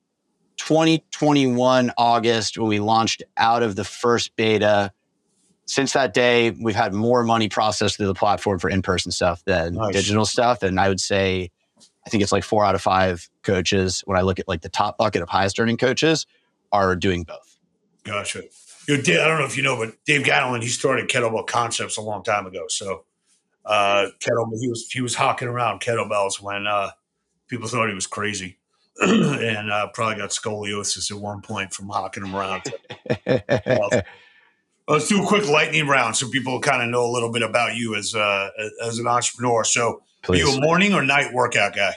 2021 0.57 1.91
August 1.97 2.59
when 2.59 2.69
we 2.69 2.81
launched 2.81 3.23
out 3.39 3.63
of 3.63 3.77
the 3.77 3.85
first 3.85 4.37
beta. 4.37 4.93
Since 5.71 5.93
that 5.93 6.15
day, 6.15 6.51
we've 6.51 6.75
had 6.75 6.93
more 6.93 7.23
money 7.23 7.49
processed 7.49 7.97
through 7.97 8.09
the 8.09 8.15
platform 8.15 8.59
for 8.59 8.69
in-person 8.69 9.13
stuff 9.13 9.45
than 9.45 9.75
nice. 9.75 9.93
digital 9.93 10.27
stuff. 10.27 10.65
And 10.65 10.81
I 10.81 10.89
would 10.89 10.99
say, 10.99 11.53
I 12.05 12.11
think 12.11 12.25
it's 12.25 12.33
like 12.33 12.43
four 12.43 12.65
out 12.65 12.75
of 12.75 12.83
five 12.83 13.31
coaches. 13.45 14.03
When 14.05 14.19
I 14.19 14.23
look 14.23 14.41
at 14.41 14.49
like 14.49 14.63
the 14.63 14.69
top 14.69 14.99
bucket 14.99 15.23
of 15.23 15.29
highest 15.29 15.61
earning 15.61 15.77
coaches, 15.77 16.27
are 16.73 16.97
doing 16.97 17.23
both. 17.23 17.57
Gotcha. 18.03 18.43
You 18.89 18.97
know, 18.97 19.03
Dave, 19.03 19.21
I 19.21 19.29
don't 19.29 19.39
know 19.39 19.45
if 19.45 19.57
you 19.57 19.63
know, 19.63 19.77
but 19.77 19.95
Dave 20.07 20.23
Gattelman, 20.23 20.61
he 20.61 20.69
started 20.69 21.09
Kettlebell 21.09 21.47
Concepts 21.47 21.97
a 21.97 22.03
long 22.03 22.25
time 22.25 22.47
ago. 22.47 22.65
So 22.69 23.05
uh 23.65 24.09
kettlebell, 24.19 24.59
he 24.59 24.69
was 24.69 24.89
he 24.91 25.01
was 25.01 25.15
hawking 25.15 25.47
around 25.47 25.81
kettlebells 25.83 26.41
when 26.41 26.67
uh 26.67 26.91
people 27.47 27.69
thought 27.69 27.89
he 27.89 27.95
was 27.95 28.09
crazy. 28.09 28.59
and 29.01 29.71
uh, 29.71 29.87
probably 29.95 30.17
got 30.17 30.31
scoliosis 30.31 31.13
at 31.13 31.17
one 31.17 31.43
point 31.43 31.73
from 31.73 31.89
hawking 31.89 32.25
them 32.25 32.35
around. 32.35 32.63
Let's 34.91 35.09
do 35.09 35.23
a 35.23 35.27
quick 35.27 35.49
lightning 35.49 35.87
round 35.87 36.17
so 36.17 36.29
people 36.29 36.61
kind 36.61 36.83
of 36.83 36.89
know 36.89 37.05
a 37.05 37.13
little 37.13 37.31
bit 37.31 37.43
about 37.43 37.77
you 37.77 37.95
as 37.95 38.15
uh, 38.15 38.51
as 38.83 38.99
an 38.99 39.07
entrepreneur. 39.07 39.65
So, 39.65 40.03
Please. 40.23 40.43
are 40.43 40.51
you 40.51 40.59
a 40.59 40.61
morning 40.61 40.95
or 40.95 41.03
night 41.03 41.33
workout 41.33 41.75
guy? 41.75 41.95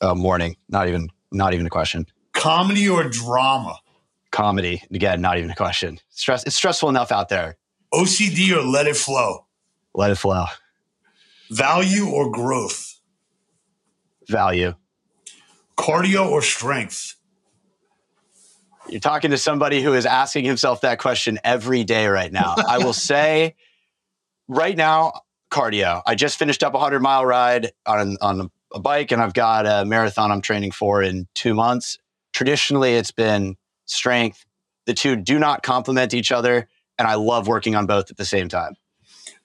Uh, 0.00 0.14
morning, 0.14 0.56
not 0.68 0.88
even 0.88 1.08
not 1.32 1.54
even 1.54 1.66
a 1.66 1.70
question. 1.70 2.06
Comedy 2.32 2.88
or 2.88 3.08
drama? 3.08 3.78
Comedy. 4.30 4.82
Again, 4.92 5.20
not 5.20 5.38
even 5.38 5.50
a 5.50 5.54
question. 5.54 5.98
Stress. 6.10 6.44
It's 6.44 6.56
stressful 6.56 6.88
enough 6.88 7.10
out 7.10 7.28
there. 7.28 7.56
OCD 7.92 8.54
or 8.56 8.62
let 8.62 8.86
it 8.86 8.96
flow? 8.96 9.46
Let 9.94 10.10
it 10.10 10.16
flow. 10.16 10.44
Value 11.50 12.08
or 12.08 12.30
growth? 12.30 13.00
Value 14.28 14.74
cardio 15.76 16.30
or 16.30 16.42
strength? 16.42 17.16
You're 18.88 19.00
talking 19.00 19.30
to 19.30 19.38
somebody 19.38 19.82
who 19.82 19.94
is 19.94 20.06
asking 20.06 20.44
himself 20.44 20.82
that 20.82 20.98
question 20.98 21.38
every 21.42 21.84
day 21.84 22.06
right 22.06 22.32
now. 22.32 22.54
I 22.68 22.78
will 22.78 22.92
say 22.92 23.54
right 24.48 24.76
now, 24.76 25.22
cardio. 25.50 26.02
I 26.06 26.14
just 26.14 26.38
finished 26.38 26.62
up 26.62 26.74
a 26.74 26.78
100 26.78 27.00
mile 27.00 27.24
ride 27.24 27.72
on, 27.86 28.16
on 28.20 28.50
a 28.72 28.80
bike, 28.80 29.12
and 29.12 29.22
I've 29.22 29.34
got 29.34 29.66
a 29.66 29.84
marathon 29.84 30.30
I'm 30.30 30.40
training 30.40 30.72
for 30.72 31.02
in 31.02 31.28
two 31.34 31.54
months. 31.54 31.98
Traditionally, 32.32 32.94
it's 32.94 33.12
been 33.12 33.56
strength. 33.86 34.44
The 34.86 34.94
two 34.94 35.16
do 35.16 35.38
not 35.38 35.62
complement 35.62 36.12
each 36.12 36.32
other, 36.32 36.68
and 36.98 37.08
I 37.08 37.14
love 37.14 37.46
working 37.46 37.74
on 37.76 37.86
both 37.86 38.10
at 38.10 38.16
the 38.16 38.24
same 38.24 38.48
time. 38.48 38.74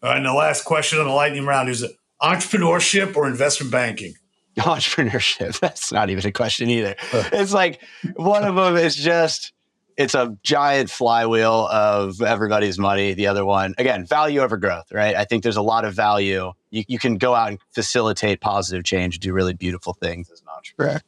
All 0.01 0.09
right, 0.09 0.17
and 0.17 0.25
the 0.25 0.33
last 0.33 0.65
question 0.65 0.99
on 0.99 1.05
the 1.05 1.13
lightning 1.13 1.45
round 1.45 1.69
is 1.69 1.85
entrepreneurship 2.21 3.15
or 3.15 3.27
investment 3.27 3.71
banking? 3.71 4.15
Entrepreneurship. 4.61 5.59
That's 5.61 5.91
not 5.91 6.09
even 6.09 6.25
a 6.25 6.31
question 6.31 6.69
either. 6.69 6.95
It's 7.11 7.53
like 7.53 7.81
one 8.15 8.43
of 8.43 8.55
them 8.55 8.77
is 8.77 8.95
just 8.95 9.53
it's 9.99 10.15
a 10.15 10.37
giant 10.43 10.89
flywheel 10.89 11.67
of 11.69 12.21
everybody's 12.21 12.79
money. 12.79 13.13
The 13.13 13.27
other 13.27 13.43
one, 13.43 13.75
again, 13.77 14.05
value 14.05 14.39
over 14.39 14.55
growth, 14.55 14.93
right? 14.93 15.13
I 15.13 15.25
think 15.25 15.43
there's 15.43 15.57
a 15.57 15.61
lot 15.61 15.83
of 15.83 15.93
value. 15.93 16.53
You, 16.69 16.83
you 16.87 16.97
can 16.97 17.17
go 17.17 17.35
out 17.35 17.49
and 17.49 17.59
facilitate 17.71 18.39
positive 18.39 18.85
change, 18.85 19.19
do 19.19 19.33
really 19.33 19.53
beautiful 19.53 19.91
things 19.91 20.31
as 20.31 20.39
an 20.39 20.47
entrepreneur. 20.55 21.01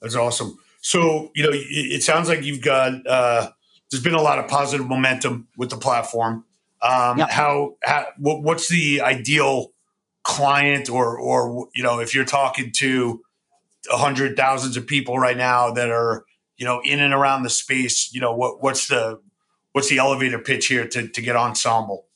That's 0.00 0.16
awesome. 0.16 0.58
So, 0.80 1.30
you 1.34 1.42
know, 1.42 1.50
it 1.52 2.02
sounds 2.02 2.30
like 2.30 2.42
you've 2.42 2.62
got, 2.62 3.06
uh, 3.06 3.50
there's 3.90 4.02
been 4.02 4.14
a 4.14 4.22
lot 4.22 4.38
of 4.38 4.48
positive 4.48 4.88
momentum 4.88 5.48
with 5.58 5.68
the 5.68 5.76
platform. 5.76 6.46
Um, 6.80 7.18
yeah. 7.18 7.26
How, 7.28 7.74
how, 7.84 8.06
what's 8.16 8.70
the 8.70 9.02
ideal 9.02 9.72
client 10.22 10.90
or 10.90 11.18
or 11.18 11.68
you 11.74 11.82
know 11.82 11.98
if 12.00 12.14
you're 12.14 12.24
talking 12.24 12.70
to 12.72 13.20
a 13.90 13.96
hundred 13.96 14.36
thousands 14.36 14.76
of 14.76 14.86
people 14.86 15.18
right 15.18 15.36
now 15.36 15.70
that 15.72 15.90
are 15.90 16.24
you 16.56 16.66
know 16.66 16.80
in 16.84 17.00
and 17.00 17.14
around 17.14 17.42
the 17.42 17.50
space 17.50 18.12
you 18.12 18.20
know 18.20 18.34
what 18.34 18.62
what's 18.62 18.88
the 18.88 19.18
what's 19.72 19.88
the 19.88 19.98
elevator 19.98 20.38
pitch 20.38 20.66
here 20.66 20.86
to, 20.86 21.08
to 21.08 21.22
get 21.22 21.36
Somble? 21.56 22.06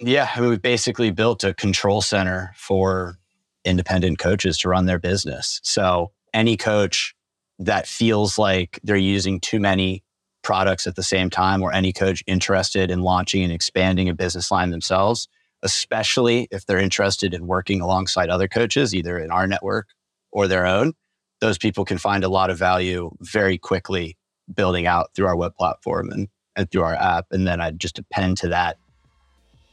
Yeah 0.00 0.28
I 0.34 0.40
mean, 0.40 0.50
we 0.50 0.58
basically 0.58 1.10
built 1.10 1.44
a 1.44 1.54
control 1.54 2.02
center 2.02 2.52
for 2.56 3.18
independent 3.64 4.18
coaches 4.18 4.58
to 4.58 4.68
run 4.68 4.86
their 4.86 4.98
business. 4.98 5.60
So 5.62 6.12
any 6.34 6.56
coach 6.56 7.14
that 7.58 7.86
feels 7.86 8.38
like 8.38 8.78
they're 8.82 8.96
using 8.96 9.40
too 9.40 9.58
many 9.58 10.04
products 10.42 10.86
at 10.86 10.94
the 10.94 11.02
same 11.02 11.30
time 11.30 11.62
or 11.62 11.72
any 11.72 11.92
coach 11.92 12.22
interested 12.26 12.90
in 12.90 13.00
launching 13.00 13.42
and 13.42 13.52
expanding 13.52 14.08
a 14.08 14.14
business 14.14 14.50
line 14.50 14.70
themselves 14.70 15.26
especially 15.62 16.48
if 16.50 16.66
they're 16.66 16.78
interested 16.78 17.34
in 17.34 17.46
working 17.46 17.80
alongside 17.80 18.28
other 18.28 18.48
coaches, 18.48 18.94
either 18.94 19.18
in 19.18 19.30
our 19.30 19.46
network 19.46 19.88
or 20.30 20.46
their 20.46 20.66
own. 20.66 20.92
Those 21.40 21.58
people 21.58 21.84
can 21.84 21.98
find 21.98 22.24
a 22.24 22.28
lot 22.28 22.50
of 22.50 22.58
value 22.58 23.10
very 23.20 23.58
quickly 23.58 24.16
building 24.54 24.86
out 24.86 25.10
through 25.14 25.26
our 25.26 25.36
web 25.36 25.54
platform 25.54 26.10
and, 26.10 26.28
and 26.54 26.70
through 26.70 26.82
our 26.82 26.94
app. 26.94 27.26
And 27.30 27.46
then 27.46 27.60
I 27.60 27.72
just 27.72 27.98
append 27.98 28.38
to 28.38 28.48
that 28.48 28.78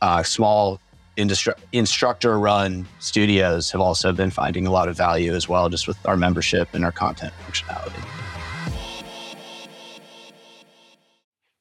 uh, 0.02 0.24
small 0.24 0.80
industri- 1.18 1.58
instructor 1.72 2.38
run 2.40 2.86
studios 3.00 3.72
have 3.72 3.82
also 3.82 4.12
been 4.12 4.32
finding 4.32 4.68
a 4.68 4.72
lot 4.72 4.90
of 4.90 4.98
value 4.98 5.34
as 5.34 5.48
well, 5.48 5.70
just 5.70 5.88
with 5.88 5.98
our 6.06 6.18
membership 6.18 6.74
and 6.74 6.84
our 6.84 6.92
content 6.92 7.34
functionality. 7.46 8.04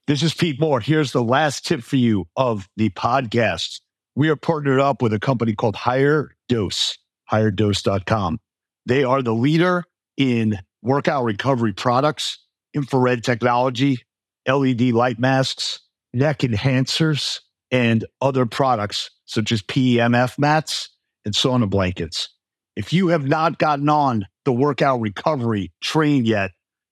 This 0.09 0.25
is 0.25 0.35
Pete 0.35 0.59
Moore. 0.59 0.81
Here's 0.81 1.13
the 1.13 1.23
last 1.23 1.65
tip 1.65 1.81
for 1.81 1.97
you 1.97 2.27
of 2.37 2.69
the 2.77 2.91
podcast 2.91 3.82
we 4.15 4.29
are 4.29 4.37
partnered 4.37 4.81
up 4.81 5.03
with 5.03 5.13
a 5.13 5.19
company 5.19 5.55
called 5.55 5.77
Higher 5.77 6.33
Dose, 6.49 6.99
higherdose.com. 7.31 8.41
They 8.87 9.05
are 9.05 9.23
the 9.23 9.35
leader 9.35 9.85
in 10.17 10.59
workout 10.83 11.25
recovery 11.25 11.73
products, 11.73 12.39
infrared 12.75 13.25
technology, 13.25 13.99
LED 14.47 14.83
light 14.93 15.19
masks, 15.19 15.81
neck 16.13 16.41
enhancers, 16.41 17.41
and 17.71 18.05
other 18.21 18.45
products 18.45 19.11
such 19.25 19.51
as 19.51 19.63
PEMF 19.63 20.39
mats 20.39 20.91
and 21.25 21.35
sauna 21.35 21.69
blankets. 21.69 22.29
If 22.77 22.93
you 22.93 23.09
have 23.09 23.27
not 23.27 23.59
gotten 23.59 23.89
on 23.89 24.27
the 24.45 24.53
workout 24.53 25.01
recovery 25.01 25.73
train 25.81 26.25
yet, 26.25 26.51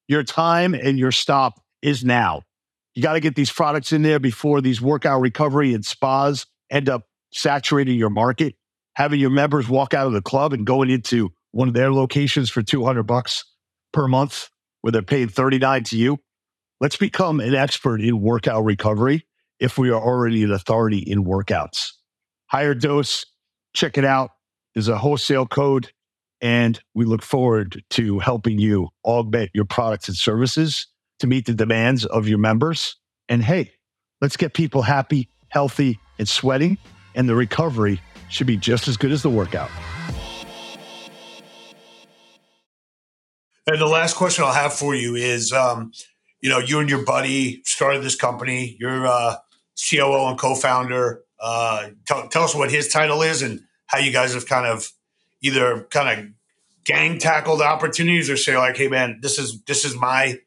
your 0.08 0.22
time 0.22 0.74
and 0.74 0.98
your 0.98 1.12
stop 1.12 1.60
is 1.82 2.04
now. 2.04 2.42
You 2.94 3.02
got 3.02 3.14
to 3.14 3.20
get 3.20 3.34
these 3.34 3.52
products 3.52 3.92
in 3.92 4.02
there 4.02 4.18
before 4.18 4.60
these 4.60 4.80
workout 4.80 5.20
recovery 5.20 5.74
and 5.74 5.84
spas 5.84 6.46
end 6.70 6.88
up 6.88 7.06
saturating 7.32 7.98
your 7.98 8.10
market, 8.10 8.54
having 8.94 9.20
your 9.20 9.30
members 9.30 9.68
walk 9.68 9.94
out 9.94 10.06
of 10.06 10.12
the 10.12 10.22
club 10.22 10.52
and 10.52 10.66
going 10.66 10.90
into 10.90 11.30
one 11.52 11.68
of 11.68 11.74
their 11.74 11.92
locations 11.92 12.50
for 12.50 12.62
200 12.62 13.04
bucks 13.04 13.44
per 13.92 14.06
month 14.06 14.50
where 14.80 14.92
they're 14.92 15.02
paying 15.02 15.28
39 15.28 15.84
to 15.84 15.96
you. 15.96 16.18
Let's 16.80 16.96
become 16.96 17.40
an 17.40 17.54
expert 17.54 18.00
in 18.00 18.20
workout 18.20 18.64
recovery 18.64 19.26
if 19.58 19.76
we 19.76 19.90
are 19.90 20.00
already 20.00 20.42
an 20.42 20.52
authority 20.52 20.98
in 20.98 21.24
workouts. 21.24 21.92
Higher 22.46 22.74
dose, 22.74 23.26
check 23.74 23.98
it 23.98 24.04
out. 24.04 24.30
There's 24.74 24.88
a 24.88 24.96
wholesale 24.96 25.46
code, 25.46 25.92
and 26.40 26.80
we 26.94 27.04
look 27.04 27.22
forward 27.22 27.82
to 27.90 28.18
helping 28.20 28.58
you 28.58 28.88
augment 29.04 29.50
your 29.52 29.66
products 29.66 30.08
and 30.08 30.16
services 30.16 30.86
to 31.18 31.26
meet 31.26 31.46
the 31.46 31.54
demands 31.54 32.06
of 32.06 32.28
your 32.28 32.38
members. 32.38 32.96
And 33.28 33.44
hey, 33.44 33.72
let's 34.20 34.36
get 34.36 34.54
people 34.54 34.82
happy, 34.82 35.28
healthy, 35.48 36.00
and 36.18 36.28
sweating, 36.28 36.78
and 37.14 37.28
the 37.28 37.34
recovery 37.34 38.00
should 38.28 38.46
be 38.46 38.56
just 38.56 38.88
as 38.88 38.96
good 38.96 39.12
as 39.12 39.22
the 39.22 39.30
workout. 39.30 39.70
And 43.66 43.80
the 43.80 43.86
last 43.86 44.16
question 44.16 44.44
I'll 44.44 44.52
have 44.52 44.72
for 44.72 44.94
you 44.94 45.14
is, 45.14 45.52
um, 45.52 45.92
you 46.40 46.48
know, 46.48 46.58
you 46.58 46.80
and 46.80 46.88
your 46.88 47.04
buddy 47.04 47.62
started 47.64 48.02
this 48.02 48.16
company. 48.16 48.76
You're 48.80 49.06
uh, 49.06 49.36
COO 49.88 50.28
and 50.28 50.38
co-founder. 50.38 51.22
Uh, 51.38 51.90
tell, 52.06 52.28
tell 52.28 52.42
us 52.42 52.54
what 52.54 52.70
his 52.70 52.88
title 52.88 53.22
is 53.22 53.42
and 53.42 53.60
how 53.86 53.98
you 53.98 54.12
guys 54.12 54.34
have 54.34 54.46
kind 54.46 54.66
of 54.66 54.90
either 55.40 55.86
kind 55.90 56.20
of 56.20 56.26
gang 56.84 57.18
tackled 57.18 57.62
opportunities 57.62 58.28
or 58.28 58.36
say 58.36 58.56
like, 58.56 58.76
hey 58.76 58.88
man, 58.88 59.20
this 59.22 59.38
is 59.38 59.62
this 59.62 59.84
is 59.84 59.94
my 59.94 60.38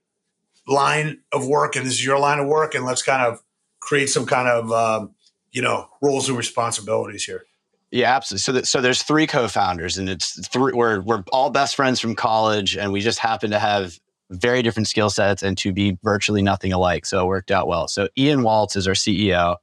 line 0.68 1.20
of 1.32 1.48
work 1.48 1.76
and 1.76 1.86
this 1.86 1.94
is 1.94 2.06
your 2.06 2.20
line 2.20 2.40
of 2.40 2.48
work, 2.48 2.76
and 2.76 2.86
let's 2.86 3.04
kind 3.04 3.24
of 3.24 3.42
create 3.80 4.10
some 4.10 4.26
kind 4.26 4.48
of 4.48 4.72
um, 4.72 5.13
you 5.54 5.62
know 5.62 5.88
roles 6.02 6.28
and 6.28 6.38
responsibilities 6.38 7.24
here. 7.24 7.46
Yeah, 7.92 8.16
absolutely. 8.16 8.40
So, 8.40 8.52
th- 8.54 8.66
so 8.66 8.82
there's 8.82 9.04
three 9.04 9.28
co-founders, 9.28 10.00
and 10.00 10.10
it's 10.10 10.46
three. 10.48 10.74
We're 10.74 11.02
we're 11.02 11.24
all 11.32 11.52
best 11.52 11.76
friends 11.76 12.00
from 12.00 12.16
college, 12.16 12.76
and 12.76 12.92
we 12.92 13.00
just 13.00 13.20
happen 13.20 13.52
to 13.52 13.60
have 13.60 14.00
very 14.32 14.64
different 14.64 14.88
skill 14.88 15.12
sets 15.12 15.44
and 15.44 15.58
to 15.60 15.72
be 15.72 15.98
virtually 16.04 16.42
nothing 16.42 16.74
alike. 16.74 17.06
So 17.06 17.24
it 17.24 17.28
worked 17.28 17.52
out 17.52 17.68
well. 17.68 17.88
So 17.88 18.10
Ian 18.18 18.42
Waltz 18.42 18.76
is 18.76 18.88
our 18.88 18.96
CEO. 18.96 19.58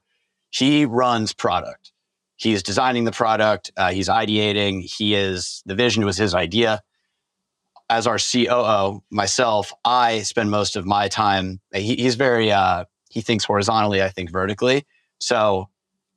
He 0.49 0.85
runs 0.85 1.33
product. 1.33 1.91
He's 2.37 2.63
designing 2.63 3.03
the 3.03 3.11
product. 3.11 3.71
Uh, 3.75 3.91
he's 3.91 4.07
ideating. 4.07 4.81
He 4.81 5.13
is 5.13 5.61
the 5.65 5.75
vision 5.75 6.05
was 6.05 6.17
his 6.17 6.33
idea. 6.33 6.81
As 7.89 8.07
our 8.07 8.17
COO, 8.17 9.03
myself, 9.09 9.73
I 9.83 10.21
spend 10.21 10.49
most 10.49 10.77
of 10.77 10.85
my 10.85 11.09
time. 11.09 11.59
He, 11.73 11.95
he's 11.95 12.15
very 12.15 12.49
uh, 12.49 12.85
he 13.09 13.19
thinks 13.19 13.43
horizontally. 13.43 14.01
I 14.01 14.07
think 14.07 14.31
vertically. 14.31 14.85
So 15.19 15.67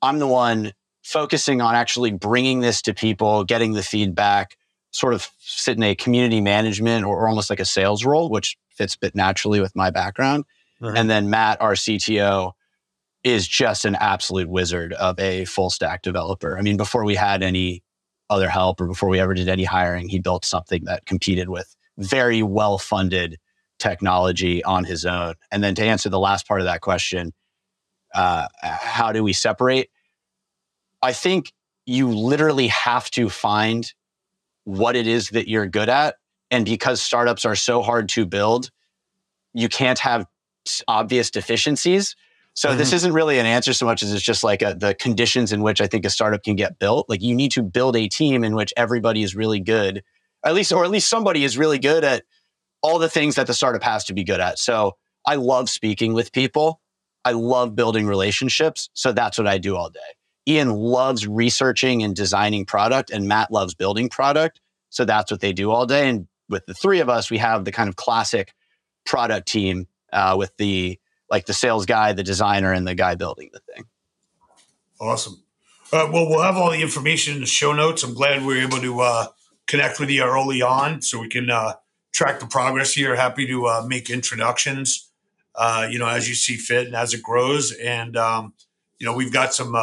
I'm 0.05 0.19
the 0.19 0.27
one 0.27 0.73
focusing 1.03 1.61
on 1.61 1.75
actually 1.75 2.12
bringing 2.12 2.61
this 2.61 2.83
to 2.83 2.95
people, 2.95 3.45
getting 3.45 3.73
the 3.73 3.83
feedback, 3.83 4.57
sort 4.90 5.14
of 5.14 5.31
sit 5.40 5.77
in 5.77 5.83
a 5.83 5.95
community 5.95 6.40
management 6.40 7.05
or, 7.05 7.17
or 7.17 7.29
almost 7.29 7.51
like 7.51 7.61
a 7.61 7.64
sales 7.64 8.05
role, 8.05 8.31
which 8.31 8.57
fits 8.71 8.95
a 8.95 8.99
bit 8.99 9.14
naturally 9.14 9.61
with 9.61 9.75
my 9.75 9.90
background. 9.90 10.45
Uh-huh. 10.81 10.95
And 10.97 11.11
then 11.11 11.31
Matt, 11.31 11.61
our 11.61 11.75
CTO, 11.75 12.53
is 13.23 13.49
just 13.49 13.85
an 13.85 13.95
absolute 13.97 14.49
wizard 14.49 14.93
of 14.93 15.19
a 15.19 15.47
full 15.47 15.71
stack 15.71 16.03
developer. 16.03 16.59
I 16.59 16.62
mean, 16.62 16.77
before 16.77 17.05
we 17.05 17.14
had 17.14 17.43
any 17.43 17.83
other 18.29 18.49
help 18.49 18.81
or 18.81 18.87
before 18.87 19.09
we 19.09 19.21
ever 19.21 19.35
did 19.35 19.49
any 19.49 19.64
hiring, 19.64 20.09
he 20.09 20.19
built 20.19 20.45
something 20.45 20.85
that 20.85 21.07
competed 21.07 21.49
with 21.49 21.75
very 21.99 22.43
well 22.43 22.79
funded 22.79 23.38
technology 23.79 24.62
on 24.64 24.85
his 24.85 25.05
own. 25.05 25.35
And 25.51 25.64
then 25.64 25.75
to 25.77 25.85
answer 25.85 26.09
the 26.09 26.19
last 26.19 26.47
part 26.47 26.61
of 26.61 26.67
that 26.67 26.81
question, 26.81 27.33
uh, 28.14 28.47
how 28.62 29.12
do 29.12 29.25
we 29.25 29.33
separate? 29.33 29.90
I 31.05 31.12
think 31.12 31.53
you 31.85 32.09
literally 32.09 32.69
have 32.69 33.11
to 33.11 33.29
find 33.29 33.93
what 34.64 34.97
it 34.97 35.07
is 35.07 35.29
that 35.31 35.49
you're 35.49 35.67
good 35.67 35.90
at. 35.90 36.17
And 36.51 36.64
because 36.64 37.03
startups 37.03 37.45
are 37.45 37.55
so 37.55 37.83
hard 37.83 38.09
to 38.11 38.25
build, 38.25 38.71
you 39.53 39.69
can't 39.69 39.99
have 39.99 40.27
obvious 40.88 41.31
deficiencies. 41.31 42.17
So 42.55 42.71
mm-hmm. 42.71 42.79
this 42.79 42.95
isn't 42.95 43.12
really 43.12 43.38
an 43.38 43.45
answer 43.45 43.75
so 43.75 43.85
much 43.85 44.03
as 44.03 44.14
it's 44.14 44.23
just 44.23 44.43
like 44.43 44.62
a, 44.62 44.75
the 44.79 44.95
conditions 44.95 45.53
in 45.53 45.61
which 45.61 45.83
I 45.83 45.87
think 45.87 46.07
a 46.07 46.11
startup 46.11 46.43
can 46.43 46.57
get 46.57 46.79
built. 46.79 47.07
Like 47.11 47.21
you 47.21 47.35
need 47.35 47.53
to 47.53 47.62
build 47.62 47.97
a 47.97 48.09
team 48.09 48.43
in 48.43 48.55
which 48.55 48.73
everybody 48.75 49.23
is 49.23 49.37
really 49.37 49.61
good, 49.61 50.03
at 50.43 50.55
least, 50.55 50.73
or 50.73 50.85
at 50.85 50.90
least 50.90 51.11
somebody 51.11 51.45
is 51.45 51.59
really 51.59 51.79
good 51.79 52.03
at 52.03 52.25
all 52.81 52.99
the 52.99 53.11
things 53.11 53.35
that 53.35 53.47
the 53.47 53.55
startup 53.55 53.83
has 53.83 54.05
to 54.05 54.14
be 54.14 54.25
good 54.25 54.40
at. 54.40 54.59
So 54.59 54.97
I 55.27 55.35
love 55.35 55.69
speaking 55.69 56.14
with 56.14 56.33
people. 56.33 56.81
I 57.27 57.33
love 57.33 57.75
building 57.75 58.07
relationships. 58.07 58.88
So 58.95 59.12
that's 59.12 59.37
what 59.37 59.47
I 59.47 59.59
do 59.59 59.77
all 59.77 59.90
day. 59.90 60.01
Ian 60.46 60.70
loves 60.70 61.26
researching 61.26 62.02
and 62.02 62.14
designing 62.14 62.64
product, 62.66 63.11
and 63.11 63.26
Matt 63.26 63.50
loves 63.50 63.74
building 63.74 64.09
product. 64.09 64.61
So 64.90 65.04
that's 65.04 65.30
what 65.30 65.40
they 65.40 65.52
do 65.52 65.70
all 65.70 65.87
day. 65.87 66.09
And 66.09 66.28
with 66.48 66.66
the 66.66 66.74
three 66.74 67.00
of 67.00 67.09
us, 67.09 67.30
we 67.30 67.38
have 67.38 67.64
the 67.64 67.72
kind 67.72 67.88
of 67.88 67.96
classic 67.96 68.54
product 69.04 69.48
team 69.48 69.87
uh, 70.12 70.37
with 70.38 70.57
the 70.57 70.98
like 71.30 71.46
the 71.46 71.54
sales 71.54 71.87
guy, 71.87 72.12
the 72.12 72.22
designer, 72.22 72.72
and 72.72 72.87
the 72.87 72.94
guy 72.94 73.14
building 73.14 73.50
the 73.52 73.61
thing. 73.61 73.85
Awesome. 75.00 75.42
Uh, 75.92 76.09
well, 76.12 76.28
we'll 76.28 76.42
have 76.42 76.57
all 76.57 76.70
the 76.70 76.83
information 76.83 77.35
in 77.35 77.40
the 77.40 77.46
show 77.46 77.72
notes. 77.72 78.02
I'm 78.02 78.14
glad 78.14 78.42
we 78.42 78.54
were 78.54 78.61
able 78.61 78.78
to 78.78 79.00
uh, 79.00 79.26
connect 79.66 79.98
with 79.98 80.11
you 80.11 80.22
early 80.22 80.62
on 80.62 81.02
so 81.02 81.20
we 81.20 81.28
can 81.28 81.50
uh, 81.50 81.74
track 82.12 82.40
the 82.40 82.46
progress 82.46 82.92
here. 82.92 83.16
Happy 83.16 83.46
to 83.46 83.66
uh, 83.66 83.85
make 83.87 84.11
introductions, 84.11 85.11
uh, 85.54 85.87
you 85.90 85.98
know, 85.98 86.07
as 86.07 86.28
you 86.28 86.35
see 86.35 86.57
fit 86.57 86.87
and 86.87 86.94
as 86.94 87.14
it 87.14 87.22
grows. 87.22 87.72
And, 87.72 88.16
um, 88.16 88.54
you 88.98 89.07
know, 89.07 89.14
we've 89.14 89.33
got 89.33 89.54
some 89.54 89.74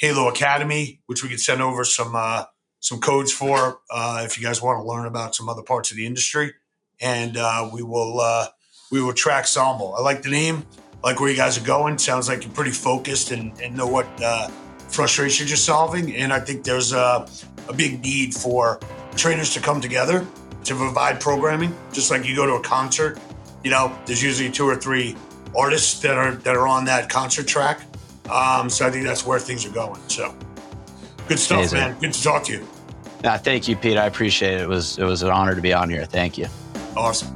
Halo 0.00 0.28
Academy, 0.28 1.02
which 1.04 1.22
we 1.22 1.28
could 1.28 1.40
send 1.40 1.60
over 1.60 1.84
some 1.84 2.16
uh, 2.16 2.44
some 2.80 3.00
codes 3.00 3.32
for 3.32 3.80
uh, 3.90 4.22
if 4.24 4.38
you 4.38 4.42
guys 4.42 4.62
want 4.62 4.82
to 4.82 4.88
learn 4.88 5.04
about 5.04 5.34
some 5.34 5.46
other 5.46 5.62
parts 5.62 5.90
of 5.90 5.98
the 5.98 6.06
industry. 6.06 6.54
And 7.02 7.36
uh, 7.36 7.68
we 7.70 7.82
will 7.82 8.18
uh, 8.18 8.46
we 8.90 9.02
will 9.02 9.12
track 9.12 9.46
Somble. 9.46 9.94
I 9.94 10.00
like 10.00 10.22
the 10.22 10.30
name, 10.30 10.64
I 11.04 11.08
like 11.08 11.20
where 11.20 11.28
you 11.28 11.36
guys 11.36 11.58
are 11.58 11.64
going. 11.66 11.98
Sounds 11.98 12.30
like 12.30 12.44
you're 12.44 12.52
pretty 12.54 12.70
focused 12.70 13.30
and, 13.30 13.52
and 13.60 13.76
know 13.76 13.86
what 13.86 14.06
uh, 14.22 14.48
frustrations 14.88 15.50
you're 15.50 15.58
solving. 15.58 16.16
And 16.16 16.32
I 16.32 16.40
think 16.40 16.64
there's 16.64 16.94
a, 16.94 17.28
a 17.68 17.74
big 17.74 18.02
need 18.02 18.32
for 18.32 18.80
trainers 19.16 19.52
to 19.52 19.60
come 19.60 19.82
together 19.82 20.26
to 20.64 20.74
provide 20.74 21.20
programming. 21.20 21.76
Just 21.92 22.10
like 22.10 22.26
you 22.26 22.34
go 22.34 22.46
to 22.46 22.54
a 22.54 22.62
concert, 22.62 23.20
you 23.62 23.70
know, 23.70 23.94
there's 24.06 24.22
usually 24.22 24.50
two 24.50 24.64
or 24.64 24.76
three 24.76 25.14
artists 25.54 26.00
that 26.00 26.16
are 26.16 26.36
that 26.36 26.56
are 26.56 26.66
on 26.66 26.86
that 26.86 27.10
concert 27.10 27.46
track 27.46 27.82
um, 28.30 28.70
so 28.70 28.86
I 28.86 28.90
think 28.90 29.04
that's 29.04 29.26
where 29.26 29.38
things 29.38 29.66
are 29.66 29.70
going. 29.70 30.00
So 30.08 30.34
good 31.28 31.38
stuff, 31.38 31.58
Amazing. 31.58 31.78
man. 31.78 31.98
Good 32.00 32.12
to 32.14 32.22
talk 32.22 32.44
to 32.44 32.52
you. 32.52 32.66
Yeah, 33.22 33.36
thank 33.36 33.68
you, 33.68 33.76
Pete. 33.76 33.98
I 33.98 34.06
appreciate 34.06 34.54
it. 34.54 34.62
It 34.62 34.68
was 34.68 34.98
it 34.98 35.04
was 35.04 35.22
an 35.22 35.30
honor 35.30 35.54
to 35.54 35.60
be 35.60 35.72
on 35.72 35.90
here. 35.90 36.04
Thank 36.04 36.38
you. 36.38 36.46
Awesome. 36.96 37.34